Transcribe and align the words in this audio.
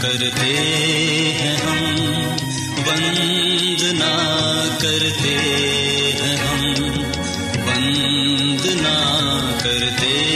کرتے 0.00 0.52
ہیں 1.38 1.56
ہم 1.56 1.84
وندنا 2.86 4.12
کرتے 4.80 5.34
ہیں 6.14 6.36
ہم 6.36 6.64
وندنا 7.66 8.96
کرتے 9.62 10.35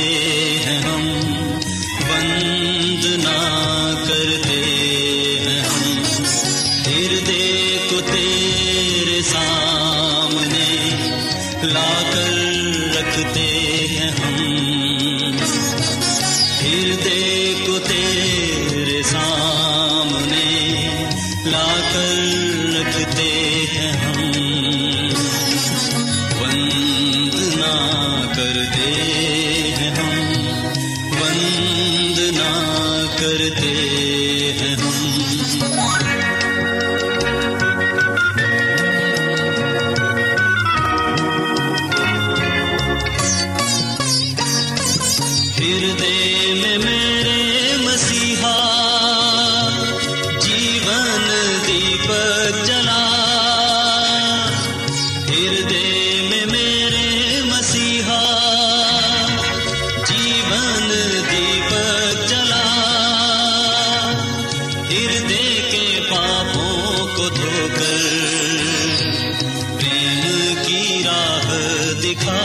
دکھا 72.20 72.40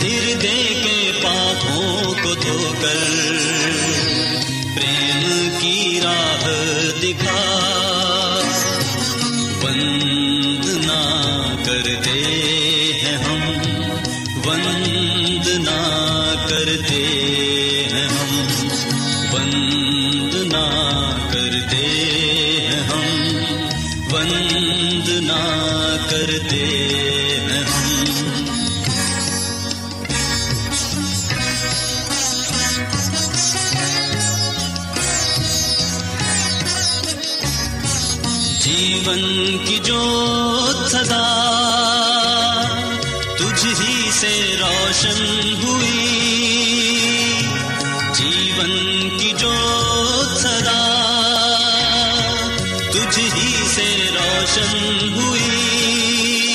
ہردے 0.00 0.58
کے 0.82 1.10
پاپوں 1.22 2.14
کو 2.22 2.34
دھو 2.34 2.72
کر 2.80 3.35
جیون 38.66 39.58
کی 39.64 39.78
جو 39.78 40.02
سدا 40.86 41.26
تجھ 43.38 43.66
ہی 43.66 44.10
سے 44.10 44.56
روشن 44.60 45.54
ہوئی۔ 45.62 47.38
جیون 48.14 49.08
کی 49.18 49.32
جو 49.38 49.54
سدا 50.36 50.82
تجھ 52.92 53.18
ہی 53.18 53.52
سے 53.74 54.10
روشن 54.14 55.08
ہوئی۔ 55.14 56.54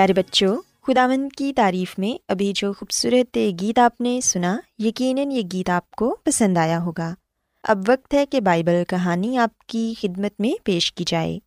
پیارے 0.00 0.12
بچوں 0.12 0.56
خداون 0.86 1.28
کی 1.28 1.52
تعریف 1.52 1.98
میں 1.98 2.22
ابھی 2.28 2.52
جو 2.54 2.72
خوبصورت 2.72 3.38
گیت 3.60 3.78
آپ 3.78 4.00
نے 4.00 4.20
سنا، 4.20 4.58
یقیناً 4.78 5.30
یہ 5.30 5.42
گیت 5.52 5.70
آپ 5.70 5.90
کو 5.90 6.16
پسند 6.24 6.58
آیا 6.58 6.82
ہوگا۔ 6.82 7.14
اب 7.62 7.78
وقت 7.88 8.14
ہے 8.14 8.26
کہ 8.26 8.40
بائبل 8.40 8.82
کہانی 8.88 9.38
آپ 9.38 9.58
کی 9.58 9.94
خدمت 10.00 10.40
میں 10.40 10.52
پیش 10.64 10.92
کی 10.92 11.04
جائے۔ 11.06 11.38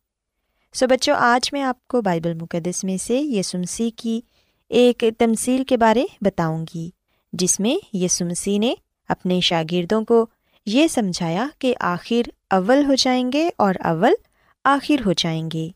سو 0.74 0.86
so 0.86 0.96
بچوں، 0.96 1.14
آج 1.18 1.52
میں 1.52 1.62
آپ 1.62 1.88
کو 1.88 2.02
بائبل 2.02 2.34
مقدس 2.34 2.84
میں 2.84 2.96
سے 2.96 3.20
یسمسی 3.20 3.90
کی 3.90 4.20
ایک 4.68 5.04
تمصیل 5.18 5.64
کے 5.64 5.76
بارے 5.76 6.04
بتاؤں 6.20 6.66
گی، 6.74 6.90
جس 7.32 7.60
میں 7.60 7.96
یسمسی 7.96 8.58
نے 8.58 8.74
اپنے 9.08 9.40
شاگردوں 9.40 10.04
کو 10.04 10.26
یہ 10.66 10.86
سمجھایا 10.86 11.46
کہ 11.58 11.74
آخر 11.80 12.28
اول 12.50 12.84
ہو 12.84 12.94
جائیں 12.94 13.32
گے 13.32 13.50
اور 13.58 13.74
اول 13.80 14.12
آخر 14.64 15.06
ہو 15.06 15.12
جائیں 15.12 15.50
گے۔ 15.52 15.68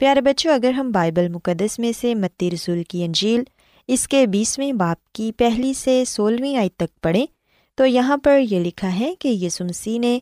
پیارے 0.00 0.20
بچوں، 0.20 0.52
اگر 0.52 0.70
ہم 0.70 0.90
بائبل 0.90 1.28
مقدس 1.28 1.78
میں 1.78 1.92
سے 2.00 2.14
متی 2.14 2.50
رسول 2.50 2.82
کی 2.82 3.04
انجیل، 3.04 3.42
اس 3.88 4.08
کے 4.08 4.26
بیسویں 4.26 4.72
باپ 4.72 5.12
کی 5.12 5.32
پہلی 5.32 5.74
سے 5.74 6.04
سولہویں 6.04 6.56
آئی 6.56 6.68
تک 6.68 7.02
پڑھیں، 7.02 7.26
تو 7.74 7.86
یہاں 7.86 8.16
پر 8.16 8.40
یہ 8.50 8.60
لکھا 8.60 9.00
ہے 9.00 9.14
کہ 9.18 9.28
یسمسی 9.28 9.64
مسیح 9.64 9.98
نے 9.98 10.18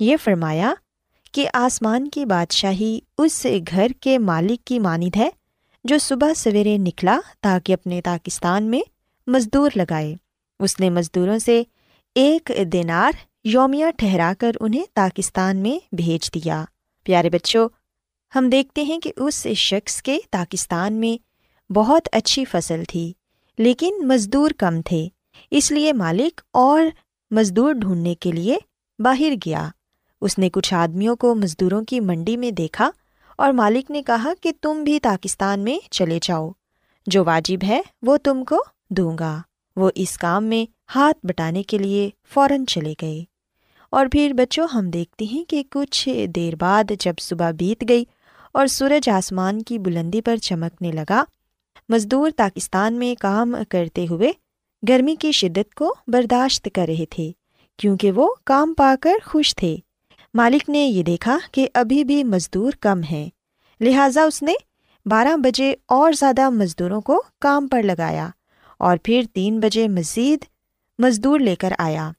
یہ 0.00 0.16
فرمایا 0.24 0.74
کہ 1.32 1.48
آسمان 1.54 2.08
کی 2.08 2.24
بادشاہی 2.24 2.98
اس 3.18 3.46
گھر 3.70 3.86
کے 4.00 4.18
مالک 4.18 4.64
کی 4.64 4.78
ماند 4.78 5.16
ہے 5.16 5.30
جو 5.84 5.98
صبح 5.98 6.34
سویرے 6.36 6.76
نکلا 6.78 7.20
تاکہ 7.40 7.72
اپنے 7.72 8.00
پاکستان 8.04 8.62
میں 8.62 8.80
مزدور 9.26 9.70
لگائے۔ 9.76 10.16
اس 10.60 10.80
نے 10.80 10.90
مزدوروں 10.90 11.38
سے 11.38 11.62
ایک 12.14 12.50
دینار 12.72 13.12
یومیہ 13.44 13.86
ٹھہرا 13.98 14.32
کر 14.38 14.52
انہیں 14.60 14.84
پاکستان 14.94 15.56
میں 15.56 15.94
بھیج 15.94 16.30
دیا۔ 16.34 16.64
پیارے 17.04 17.30
بچوں 17.30 17.68
ہم 18.34 18.48
دیکھتے 18.48 18.82
ہیں 18.82 18.98
کہ 18.98 19.12
اس 19.16 19.46
شخص 19.46 20.02
کے 20.02 20.18
پاکستان 20.30 20.92
میں 20.92 21.22
بہت 21.72 22.08
اچھی 22.12 22.44
فصل 22.44 22.82
تھی، 22.88 23.12
لیکن 23.58 23.94
مزدور 24.02 24.50
کم 24.50 24.82
تھے، 24.82 25.08
اس 25.50 25.70
لیے 25.70 25.92
مالک 25.92 26.40
اور 26.52 26.82
مزدور 27.30 27.72
ڈھونڈنے 27.72 28.14
کے 28.14 28.32
لیے 28.32 28.56
باہر 28.98 29.32
گیا۔ 29.46 29.68
اس 30.20 30.38
نے 30.38 30.50
کچھ 30.50 30.74
آدمیوں 30.74 31.16
کو 31.16 31.34
مزدوروں 31.34 31.84
کی 31.84 32.00
منڈی 32.00 32.36
میں 32.36 32.50
دیکھا 32.50 32.90
اور 33.38 33.52
مالک 33.52 33.90
نے 33.90 34.02
کہا 34.02 34.32
کہ 34.40 34.52
تم 34.60 34.84
بھی 34.84 35.00
پاکستان 35.00 35.60
میں 35.60 35.78
چلے 35.90 36.18
جاؤ، 36.22 36.50
جو 37.06 37.24
واجب 37.24 37.64
ہے 37.64 37.80
وہ 38.02 38.16
تم 38.16 38.44
کو 38.44 38.64
دوں 38.90 39.18
گا۔ 39.18 39.42
وہ 39.76 39.90
اس 39.94 40.18
کام 40.18 40.44
میں 40.44 40.70
ہاتھ 40.94 41.26
بٹانے 41.26 41.62
کے 41.62 41.78
لیے 41.78 42.10
فوراً 42.28 42.64
چلے 42.64 42.94
گئے۔ 43.02 43.24
اور 43.90 44.06
پھر 44.12 44.32
بچوں، 44.32 44.68
ہم 44.74 44.90
دیکھتے 44.90 45.24
ہیں 45.24 45.44
کہ 45.44 45.62
کچھ 45.70 46.26
دیر 46.36 46.56
بعد 46.56 46.92
جب 47.00 47.12
صبح 47.20 47.50
بیت 47.50 47.84
گئی 47.88 48.04
اور 48.54 48.66
سورج 48.66 49.08
آسمان 49.08 49.62
کی 49.62 49.78
بلندی 49.78 50.20
پر 50.20 50.36
چمکنے 50.36 50.92
لگا۔ 50.92 51.22
مزدور 51.88 52.30
پاکستان 52.36 52.94
میں 52.94 53.14
کام 53.20 53.54
کرتے 53.68 54.06
ہوئے 54.10 54.32
گرمی 54.82 55.14
کی 55.16 55.32
شدت 55.32 55.74
کو 55.74 55.94
برداشت 56.06 56.68
کر 56.74 56.86
رہے 56.88 57.06
تھے، 57.06 57.30
کیونکہ 57.78 58.12
وہ 58.12 58.28
کام 58.44 58.74
پا 58.74 58.94
کر 59.00 59.24
خوش 59.24 59.54
تھے۔ 59.56 59.76
مالک 60.34 60.68
نے 60.70 60.86
یہ 60.86 61.02
دیکھا 61.02 61.38
کہ 61.52 61.68
ابھی 61.74 62.04
بھی 62.04 62.22
مزدور 62.24 62.72
کم 62.80 63.00
ہیں، 63.02 63.28
لہٰذا 63.80 64.22
اس 64.22 64.42
نے 64.42 64.52
بارہ 65.06 65.36
بجے 65.36 65.74
اور 65.86 66.12
زیادہ 66.12 66.48
مزدوروں 66.50 67.00
کو 67.00 67.22
کام 67.40 67.68
پر 67.68 67.82
لگایا 67.82 68.28
اور 68.78 68.96
پھر 69.02 69.22
تین 69.32 69.60
بجے 69.60 69.88
مزید 69.88 70.44
مزدور 70.98 71.40
لے 71.40 71.54
کر 71.56 71.72
آیا۔ 71.78 72.10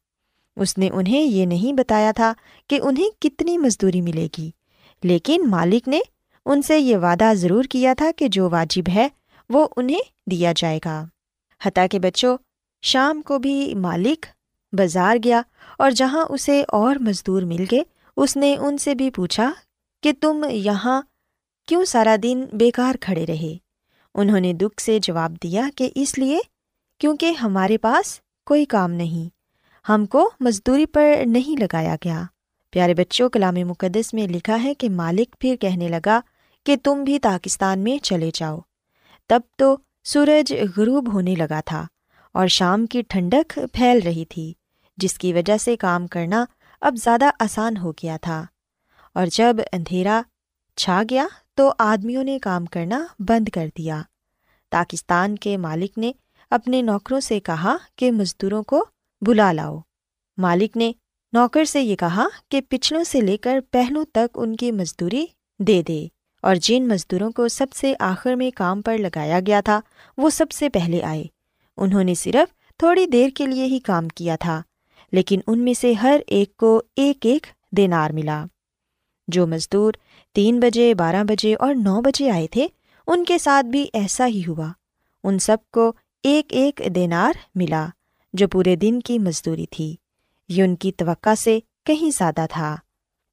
اس 0.58 0.78
نے 0.78 0.90
انہیں 0.94 1.24
یہ 1.24 1.46
نہیں 1.46 1.74
بتایا 1.74 2.12
تھا 2.12 2.34
کہ 2.70 2.80
انہیں 2.84 3.22
کتنی 3.22 3.58
مزدوری 3.58 4.02
ملے 4.02 4.28
گی، 4.38 4.50
لیکن 5.04 5.44
مالک 5.48 5.88
نے 5.88 6.00
ان 6.46 6.62
سے 6.62 6.80
یہ 6.80 6.98
وعدہ 6.98 7.34
ضرور 7.34 7.64
کیا 7.64 7.94
تھا 7.98 8.12
کہ 8.18 8.28
جو 8.28 8.50
واجب 8.50 8.90
ہے 8.94 9.08
وہ 9.50 9.68
انہیں 9.78 10.30
دیا 10.32 10.54
جائے 10.56 10.80
گا۔ 10.86 11.04
حتیٰ 11.62 11.86
کہ 11.92 12.00
بچوں، 12.00 12.38
شام 12.84 13.22
کو 13.22 13.40
بھی 13.40 13.74
مالک 13.76 14.26
بازار 14.74 15.18
گیا 15.24 15.42
اور 15.78 15.92
جہاں 15.92 16.26
اسے 16.30 16.64
اور 16.68 16.96
مزدور 16.96 17.42
مل 17.42 17.66
گئے، 17.72 17.84
اس 18.18 18.38
نے 18.38 18.56
ان 18.58 18.78
سے 18.78 18.96
بھی 18.96 19.12
پوچھا 19.12 19.52
کہ 20.04 20.12
تم 20.22 20.46
یہاں 20.52 21.02
کیوں 21.68 21.86
سارا 21.86 22.16
دن 22.24 22.46
بیکار 22.54 22.96
کھڑے 23.02 23.26
رہے؟ 23.26 23.58
انہوں 24.16 24.40
نے 24.40 24.54
دکھ 24.54 24.82
سے 24.82 25.00
جواب 25.00 25.36
دیا 25.44 25.70
کہ 25.76 25.90
اس 25.96 26.18
لیے 26.18 26.40
کیونکہ 27.00 27.32
ہمارے 27.32 27.78
پاس 27.78 28.20
کوئی 28.46 28.66
کام 28.66 28.92
نہیں، 28.92 29.30
ہم 29.90 30.06
کو 30.06 30.30
مزدوری 30.40 30.86
پر 30.86 31.14
نہیں 31.26 31.60
لگایا 31.60 31.96
گیا۔ 32.04 32.24
پیارے 32.72 32.94
بچوں 32.94 33.30
کلام 33.30 33.56
مقدس 33.56 34.14
میں 34.14 34.28
لکھا 34.28 34.64
ہے 34.64 34.74
کہ 34.74 34.90
مالک 34.90 35.36
پھر 35.40 35.56
کہنے 35.56 35.88
لگا 35.88 36.22
کہ 36.66 36.76
تم 36.84 37.04
بھی 37.04 37.20
پاکستان 37.20 37.80
میں 37.80 38.04
چلے 38.04 38.32
جاؤ۔ 38.34 38.60
تب 39.28 39.42
تو 39.58 39.78
سورج 40.04 40.54
غروب 40.78 41.14
ہونے 41.14 41.36
لگا 41.36 41.60
تھا 41.66 41.88
اور 42.34 42.48
شام 42.48 42.86
کی 42.86 43.02
ٹھنڈک 43.02 43.60
پھیل 43.74 44.00
رہی 44.06 44.26
تھی، 44.26 44.54
جس 44.98 45.14
کی 45.14 45.34
وجہ 45.34 45.58
سے 45.58 45.78
کام 45.78 46.08
کرنا 46.08 46.46
اب 46.82 46.96
زیادہ 46.96 47.30
آسان 47.40 47.78
ہو 47.78 47.92
گیا 47.92 48.18
تھا۔ 48.22 48.46
اور 49.14 49.28
جب 49.28 49.56
اندھیرا 49.74 50.22
چھا 50.78 51.04
گیا 51.10 51.28
تو 51.54 51.74
آدمیوں 51.80 52.24
نے 52.24 52.40
کام 52.40 52.66
کرنا 52.66 53.06
بند 53.20 53.50
کر 53.50 53.68
دیا۔ 53.78 54.02
پاکستان 54.72 55.36
کے 55.36 55.58
مالک 55.58 55.98
نے 55.98 56.12
اپنے 56.50 56.82
نوکروں 56.82 57.20
سے 57.20 57.40
کہا 57.40 57.78
کہ 57.96 58.12
مزدوروں 58.12 58.64
کو 58.64 58.86
بلا 59.22 59.52
لاؤ۔ 59.52 59.80
مالک 60.38 60.78
نے 60.78 60.92
نوکر 61.34 61.66
سے 61.66 61.82
یہ 61.82 61.96
کہا 61.96 62.28
کہ 62.50 62.62
پچھلوں 62.70 63.04
سے 63.04 63.22
لے 63.22 63.38
کر 63.38 63.60
پہلوں 63.72 64.06
تک 64.06 64.28
ان 64.36 64.56
کی 64.56 64.72
مزدوری 64.72 65.26
دے 65.60 65.82
دے 65.82 66.08
اور 66.42 66.56
جن 66.56 66.88
مزدوروں 66.88 67.32
کو 67.32 67.48
سب 67.48 67.68
سے 67.74 67.94
آخر 68.00 68.34
میں 68.34 68.52
کام 68.56 68.82
پر 68.82 68.98
لگایا 68.98 69.40
گیا 69.48 69.62
تھا، 69.62 69.80
وہ 70.18 70.30
سب 70.30 70.52
سے 70.52 70.70
پہلے 70.70 71.04
آئے۔ 71.04 71.24
انہوں 71.78 72.04
نے 72.04 72.14
صرف 72.14 72.76
تھوڑی 72.78 73.06
دیر 73.06 73.30
کے 73.30 73.46
لیے 73.46 73.66
ہی 73.66 73.80
کام 73.80 74.08
کیا 74.08 74.36
تھا، 74.36 74.62
لیکن 75.12 75.40
ان 75.48 75.60
میں 75.60 75.74
سے 75.74 75.94
ہر 75.94 76.22
ایک 76.28 76.58
کو 76.58 76.82
ایک 76.96 77.26
ایک 77.26 77.48
دینار 77.72 78.12
ملا۔ 78.12 78.46
جو 79.28 79.48
مزدور 79.48 79.94
تین 80.34 80.60
بجے، 80.60 80.94
بارہ 80.94 81.24
بجے 81.24 81.56
اور 81.60 81.76
نو 81.76 82.02
بجے 82.02 82.32
آئے 82.32 82.48
تھے، 82.48 82.68
ان 83.08 83.24
کے 83.24 83.38
ساتھ 83.38 83.66
بھی 83.66 83.88
ایسا 83.94 84.28
ہی 84.28 84.42
ہوا۔ 84.48 84.72
ان 85.24 85.40
سب 85.40 85.58
کو 85.72 85.94
ایک 86.24 86.46
ایک 86.50 86.82
دینار 86.96 87.34
ملا، 87.56 87.88
جو 88.34 88.48
پورے 88.48 88.76
دن 88.76 89.00
کی 89.00 89.20
مزدوری 89.20 89.66
تھی۔ 89.66 89.96
یہ 90.52 90.64
ان 90.64 90.76
کی 90.76 90.92
توقع 90.92 91.36
سے 91.38 91.60
کہیں 91.86 92.18
زیادہ 92.18 92.46
تھا۔ 92.52 92.78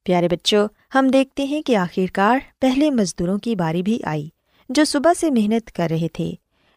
پیارے 0.04 0.28
بچوں، 0.28 0.68
ہم 0.94 1.08
دیکھتے 1.08 1.44
ہیں 1.44 1.62
کہ 1.62 1.76
آخرکار 1.76 2.38
پہلے 2.60 2.90
مزدوروں 2.90 3.38
کی 3.38 3.56
باری 3.56 3.82
بھی 3.82 4.00
آئی 4.04 4.28
جو 4.68 4.84
صبح 4.84 5.12
سے 5.20 5.30
محنت 5.30 5.72
کر 5.72 5.88
رہے 5.90 6.08
تھے۔ 6.08 6.32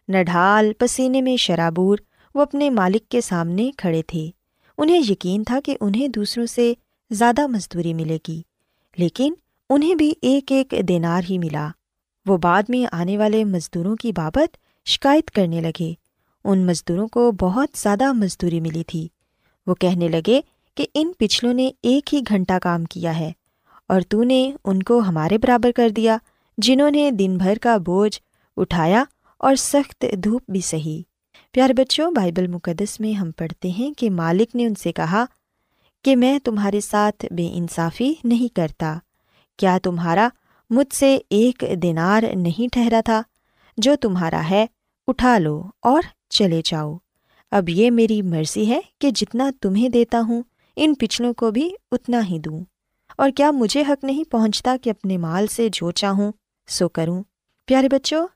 نڈھال 0.08 0.72
پسینے 0.78 1.22
میں 1.22 1.36
شرابور، 1.36 1.98
وہ 2.34 2.42
اپنے 2.42 2.70
مالک 2.70 3.08
کے 3.08 3.20
سامنے 3.20 3.70
کھڑے 3.76 4.02
تھے۔ 4.02 4.30
انہیں 4.78 5.02
یقین 5.10 5.44
تھا 5.44 5.60
کہ 5.64 5.76
انہیں 5.80 6.08
دوسروں 6.08 6.46
سے 6.46 6.74
زیادہ 7.10 7.46
مزدوری 7.46 7.94
ملے 7.94 8.18
گی، 8.28 8.42
لیکن 8.96 9.34
انہیں 9.70 9.94
بھی 9.94 10.12
ایک 10.22 10.52
ایک 10.52 10.74
دینار 10.88 11.22
ہی 11.30 11.38
ملا۔ 11.38 11.68
وہ 12.26 12.36
بعد 12.36 12.62
میں 12.68 12.86
آنے 12.92 13.18
والے 13.18 13.44
مزدوروں 13.44 13.96
کی 13.96 14.12
بابت 14.12 14.56
شکایت 14.86 15.30
کرنے 15.30 15.60
لگے۔ 15.60 15.92
ان 16.44 16.66
مزدوروں 16.66 17.08
کو 17.08 17.32
بہت 17.32 17.68
زیادہ 17.74 18.12
مزدوری 18.12 18.60
ملی 18.60 18.84
تھی۔ 18.84 19.08
وہ 19.66 19.74
کہنے 19.74 20.08
لگے 20.08 20.40
کہ 20.74 20.86
ان 20.94 21.12
پچھلوں 21.18 21.54
نے 21.54 21.70
ایک 21.82 22.14
ہی 22.14 22.20
گھنٹہ 22.28 22.58
کام 22.62 22.84
کیا 22.84 23.18
ہے 23.18 23.32
اور 23.88 24.00
تو 24.00 24.22
نے 24.22 24.52
ان 24.64 24.82
کو 24.82 24.98
ہمارے 24.98 25.38
برابر 25.38 25.70
کر 25.72 25.88
دیا 25.88 26.18
جنہوں 26.58 26.90
نے 26.90 27.10
دن 27.10 27.36
بھر 27.38 27.58
کا 27.62 27.76
بوجھ 27.76 28.20
اٹھایا 28.56 29.04
اور 29.38 29.54
سخت 29.54 30.04
دھوپ 30.24 30.50
بھی 30.50 30.60
سہی۔ 30.60 31.02
پیارے 31.52 31.72
بچوں، 31.72 32.10
بائبل 32.10 32.46
مقدس 32.46 33.00
میں 33.00 33.12
ہم 33.12 33.30
پڑھتے 33.30 33.68
ہیں 33.68 33.98
کہ 33.98 34.10
مالک 34.10 34.56
نے 34.56 34.66
ان 34.66 34.74
سے 34.74 34.92
کہا 34.92 35.24
کہ 36.04 36.16
میں 36.16 36.38
تمہارے 36.38 36.80
ساتھ 36.80 37.24
بے 37.30 37.50
انصافی 37.54 38.14
نہیں 38.24 38.56
کرتا۔ 38.56 38.98
کیا 39.58 39.78
تمہارا 39.82 40.28
مجھ 40.70 40.94
سے 40.94 41.18
ایک 41.30 41.64
دینار 41.82 42.22
نہیں 42.34 42.72
ٹھہرا 42.72 43.00
تھا؟ 43.04 43.22
جو 43.76 43.96
تمہارا 43.96 44.42
ہے، 44.50 44.66
اٹھا 45.06 45.38
لو 45.38 45.62
اور 45.80 46.02
چلے 46.30 46.62
جاؤ۔ 46.64 46.96
اب 47.52 47.68
یہ 47.68 47.90
میری 47.90 48.22
مرضی 48.22 48.68
ہے 48.68 48.80
کہ 48.98 49.10
جتنا 49.10 49.50
تمہیں 49.60 49.88
دیتا 49.88 50.20
ہوں، 50.20 50.42
ان 50.76 50.94
پچھلوں 50.94 51.34
کو 51.34 51.50
بھی 51.50 51.74
اتنا 51.92 52.20
ہی 52.30 52.38
دوں۔ 52.38 52.64
اور 53.16 53.30
کیا 53.36 53.50
مجھے 53.50 53.82
حق 53.88 54.04
نہیں 54.04 54.24
پہنچتا 54.30 54.76
کہ 54.82 54.90
اپنے 54.90 55.16
مال 55.16 55.46
سے 55.46 55.68
جو 55.72 55.90
چاہوں 55.90 56.32
سو 56.66 56.88
کروں۔ 56.88 57.22
پیارے 57.66 57.88
بچوں، 57.88 58.26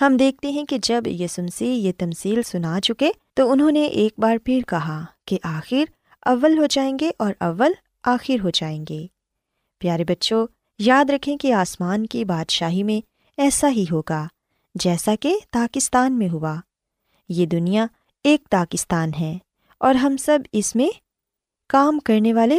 ہم 0.00 0.16
دیکھتے 0.16 0.50
ہیں 0.50 0.64
کہ 0.64 0.78
جب 0.82 1.06
یسمسی 1.06 1.66
یہ 1.66 1.92
تمثیل 1.98 2.42
سنا 2.42 2.80
چکے 2.80 3.10
تو 3.34 3.52
انہوں 3.52 3.70
نے 3.70 3.82
ایک 3.82 4.14
بار 4.18 4.36
پھر 4.44 4.60
کہا 4.66 5.04
کہ 5.26 5.38
آخر 5.42 5.84
اول 6.22 6.58
ہو 6.58 6.66
جائیں 6.66 6.98
گے 7.00 7.10
اور 7.18 7.32
اول 7.40 7.72
آخر 8.04 8.40
ہو 8.44 8.50
جائیں 8.50 8.84
گے۔ 8.88 9.06
پیارے 9.78 10.04
بچوں، 10.04 10.46
یاد 10.78 11.10
رکھیں 11.10 11.36
کہ 11.36 11.52
آسمان 11.52 12.06
کی 12.06 12.24
بادشاہی 12.24 12.82
میں 12.82 13.06
ایسا 13.36 13.70
ہی 13.70 13.84
ہوگا، 13.90 14.28
جیسا 14.74 15.14
کہ 15.20 15.36
پاکستان 15.52 16.18
میں 16.18 16.28
ہوا۔ 16.28 16.56
یہ 17.28 17.46
دنیا 17.46 17.86
ایک 18.24 18.48
پاکستان 18.50 19.10
ہے 19.20 19.38
اور 19.78 19.94
ہم 19.94 20.16
سب 20.16 20.38
اس 20.52 20.76
میں 20.76 20.88
کام 21.68 21.98
کرنے 21.98 22.34
والے 22.34 22.58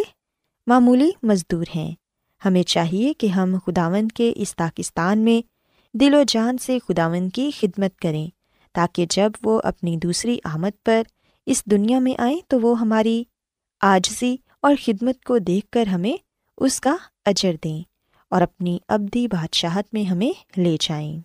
معمولی 0.68 1.10
مزدور 1.24 1.64
ہیں۔ 1.76 1.92
ہمیں 2.46 2.64
چاہیے 2.64 3.14
کہ 3.14 3.28
ہم 3.28 3.56
خداون 3.66 4.08
کے 4.08 4.34
اس 4.36 4.56
پاکستان 4.56 5.20
میں 5.20 5.42
دل 5.98 6.14
و 6.14 6.24
جان 6.28 6.58
سے 6.58 6.80
خداون 6.88 7.30
کی 7.30 7.52
خدمت 7.60 8.00
کریں، 8.00 8.28
تاکہ 8.74 9.06
جب 9.10 9.32
وہ 9.44 9.62
اپنی 9.64 9.98
دوسری 9.98 10.40
آمد 10.44 10.86
پر 10.86 11.02
اس 11.46 11.66
دنیا 11.66 12.00
میں 12.00 12.14
آئیں 12.18 12.40
تو 12.48 12.60
وہ 12.60 12.80
ہماری 12.80 13.24
آجزی 13.82 14.36
اور 14.62 14.76
خدمت 14.84 15.24
کو 15.24 15.38
دیکھ 15.38 15.70
کر 15.70 15.88
ہمیں 15.88 16.18
اس 16.58 16.82
کا 16.82 16.96
اجر 17.26 17.56
دیں 17.64 17.82
اور 18.30 18.42
اپنی 18.42 18.78
ابدی 18.88 19.28
بادشاہت 19.28 19.94
میں 19.94 20.04
ہمیں 20.04 20.60
لے 20.60 20.78
جائیں۔ 20.82 21.20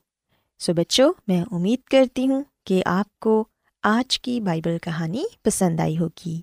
سو 0.58 0.72
بچوں، 0.72 1.12
میں 1.26 1.44
امید 1.50 1.80
کرتی 1.82 2.28
ہوں 2.28 2.42
کہ 2.64 2.82
آپ 2.86 3.20
کو 3.20 3.44
آج 3.82 4.20
کی 4.20 4.40
بائبل 4.40 4.78
کہانی 4.82 5.24
پسند 5.44 5.80
آئی 5.80 5.98
ہوگی۔ 5.98 6.40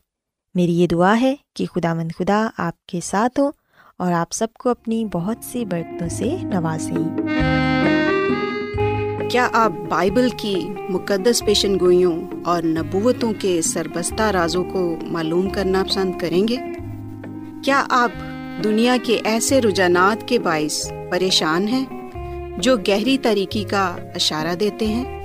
میری 0.55 0.79
یہ 0.79 0.87
دعا 0.87 1.21
ہے 1.21 1.35
کہ 1.55 1.65
خدا 1.65 1.93
مند 1.93 2.11
خدا 2.19 2.49
آپ 2.57 2.85
کے 2.85 2.99
ساتھ 3.03 3.39
ہو 3.39 3.51
اور 3.97 4.11
آپ 4.11 4.27
سب 4.31 4.47
کو 4.53 4.69
اپنی 4.69 5.05
بہت 5.05 5.37
سی 5.41 5.65
برکتوں 5.65 6.09
سے 6.09 6.37
نوازیں 6.41 7.15
کیا 9.29 9.49
آپ 9.53 9.71
بائبل 9.89 10.29
کی 10.37 10.55
مقدس 10.89 11.45
پیشن 11.45 11.79
گوئیوں 11.79 12.27
اور 12.45 12.63
نبوتوں 12.63 13.33
کے 13.39 13.61
سربستہ 13.61 14.21
رازوں 14.21 14.63
کو 14.63 14.95
معلوم 15.01 15.49
کرنا 15.49 15.83
پسند 15.89 16.19
کریں 16.19 16.47
گے؟ 16.47 16.55
کیا 17.63 17.85
آپ 17.89 18.11
دنیا 18.63 18.97
کے 19.03 19.19
ایسے 19.23 19.61
رجحانات 19.61 20.27
کے 20.27 20.39
باعث 20.39 20.91
پریشان 21.11 21.67
ہیں 21.67 22.11
جو 22.57 22.77
گہری 22.77 23.17
طریقے 23.17 23.63
کا 23.63 23.95
اشارہ 24.15 24.55
دیتے 24.55 24.85
ہیں؟ 24.85 25.24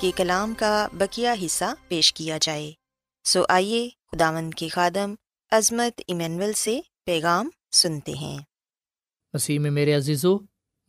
کہ 0.00 0.10
کلام 0.16 0.54
کا 0.58 0.88
بکیا 0.92 1.34
حصہ 1.44 1.64
پیش 1.88 2.12
کیا 2.12 2.38
جائے۔ 2.40 2.72
سو 3.24 3.42
آئیے 3.48 3.88
خداون 4.12 4.50
کے 4.50 4.68
خادم 4.68 5.14
عظمت 5.50 6.00
ایمینول 6.06 6.52
سے 6.52 6.80
پیغام 7.04 7.48
سنتے 7.72 8.12
ہیں۔ 8.12 8.38
مسیح 9.34 9.58
میں 9.58 9.70
میرے 9.70 9.94
عزیزو 9.94 10.38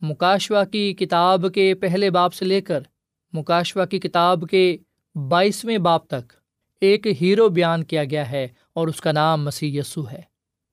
مکاشوا 0.00 0.64
کی 0.64 0.94
کتاب 0.94 1.46
کے 1.54 1.74
پہلے 1.74 2.10
باپ 2.10 2.34
سے 2.34 2.44
لے 2.44 2.60
کر 2.60 2.82
مکاشوا 3.32 3.86
کی 3.86 3.98
کتاب 3.98 4.44
کے 4.50 4.76
بائیسویں 5.28 5.78
باپ 5.78 6.06
تک 6.06 6.32
ایک 6.80 7.06
ہیرو 7.20 7.48
بیان 7.48 7.84
کیا 7.84 8.04
گیا 8.04 8.30
ہے 8.30 8.48
اور 8.72 8.88
اس 8.88 9.00
کا 9.00 9.12
نام 9.12 9.44
مسیح 9.44 9.80
یسو 9.80 10.10
ہے۔ 10.10 10.20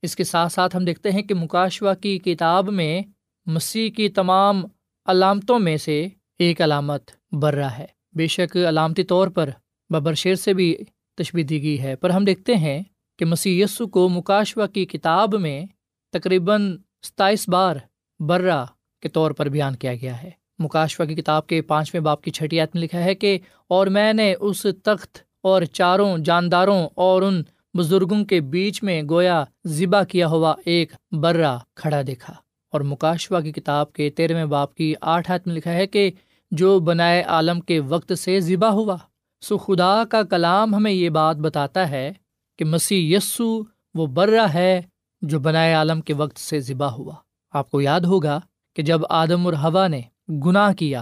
اس 0.01 0.15
کے 0.15 0.23
ساتھ 0.23 0.53
ساتھ 0.53 0.75
ہم 0.75 0.85
دیکھتے 0.85 1.11
ہیں 1.11 1.21
کہ 1.21 1.35
مکاشوا 1.35 1.93
کی 1.93 2.19
کتاب 2.19 2.69
میں 2.69 3.01
مسیح 3.45 3.89
کی 3.89 4.09
تمام 4.09 4.65
علامتوں 5.05 5.59
میں 5.59 5.77
سے 5.77 6.07
ایک 6.39 6.61
علامت 6.61 7.11
برا 7.31 7.77
ہے۔ 7.77 7.94
بے 8.15 8.27
شک 8.27 8.57
علامتی 8.57 9.03
طور 9.03 9.27
پر 9.27 9.50
ببر 9.89 10.13
شیر 10.13 10.36
سے 10.36 10.53
بھی 10.53 10.75
تشبی 11.17 11.43
دی 11.43 11.63
گئی 11.63 11.81
ہے۔ 11.81 11.95
پر 11.95 12.10
ہم 12.10 12.24
دیکھتے 12.24 12.55
ہیں 12.55 12.84
کہ 13.19 13.25
مسی 13.25 13.62
یسو 13.62 13.88
کو 13.88 14.10
مکاشوا 14.10 14.67
کی 14.67 14.86
کتاب 14.86 15.36
میں 15.36 15.65
تقریباً 16.13 16.77
ستائیس 17.07 17.50
بار 17.50 17.75
برا 18.19 18.65
کے 19.01 19.10
طور 19.10 19.31
پر 19.31 19.50
بیان 19.50 19.75
کیا 19.75 19.93
گیا 19.93 20.24
ہے۔ 20.24 20.29
مکاشوا 20.60 21.05
کی 21.05 21.15
کتاب 21.15 21.48
کے 21.48 21.62
پانچویں 21.62 22.01
باپ 22.01 22.22
کی 22.22 22.31
چھٹی 22.31 22.60
میں 22.60 22.81
لکھا 22.81 23.03
ہے 23.03 23.15
کہ 23.15 23.39
اور 23.67 23.88
میں 23.88 24.13
نے 24.13 24.34
اس 24.39 24.65
تخت 24.84 25.17
اور 25.43 25.62
چاروں 25.62 26.17
جانداروں 26.17 26.89
اور 26.95 27.22
ان 27.22 27.43
بزرگوں 27.74 28.25
کے 28.25 28.39
بیچ 28.39 28.84
میں 28.84 29.01
گویا 29.10 29.43
ذبح 29.67 30.03
کیا 30.03 30.27
ہوا 30.27 30.53
ایک 30.65 30.91
برا 31.12 31.57
کھڑا 31.75 32.01
دیکھا۔ 32.07 32.34
اور 32.72 32.81
مکاشوا 32.81 33.41
کی 33.41 33.51
کتاب 33.51 33.93
کے 33.93 34.10
تیرہویں 34.10 34.45
باپ 34.45 34.75
کی 34.75 34.93
آٹھ 35.01 35.31
ہاتھ 35.31 35.48
میں 35.48 35.55
لکھا 35.55 35.74
ہے 35.74 35.88
کہ 35.88 36.12
جو 36.51 36.79
بنائے 36.79 37.21
عالم 37.21 37.59
کے 37.59 37.79
وقت 37.79 38.17
سے 38.17 38.39
ذبح 38.39 38.67
ہوا۔ 38.67 38.97
سو 39.41 39.57
خدا 39.57 40.03
کا 40.05 40.23
کلام 40.23 40.75
ہمیں 40.75 40.91
یہ 40.91 41.09
بات 41.09 41.35
بتاتا 41.35 41.89
ہے 41.89 42.13
کہ 42.59 42.65
مسیح 42.65 43.17
یسو 43.17 43.61
وہ 43.93 44.05
برا 44.05 44.53
ہے 44.53 44.81
جو 45.21 45.39
بنائے 45.39 45.73
عالم 45.73 46.01
کے 46.01 46.13
وقت 46.13 46.39
سے 46.39 46.59
ذبح 46.59 46.87
ہوا۔ 46.87 47.15
آپ 47.53 47.71
کو 47.71 47.81
یاد 47.81 48.01
ہوگا 48.01 48.39
کہ 48.75 48.83
جب 48.83 49.01
آدم 49.09 49.45
اور 49.45 49.53
ہوا 49.53 49.87
نے 49.87 50.01
گناہ 50.29 50.73
کیا 50.73 50.99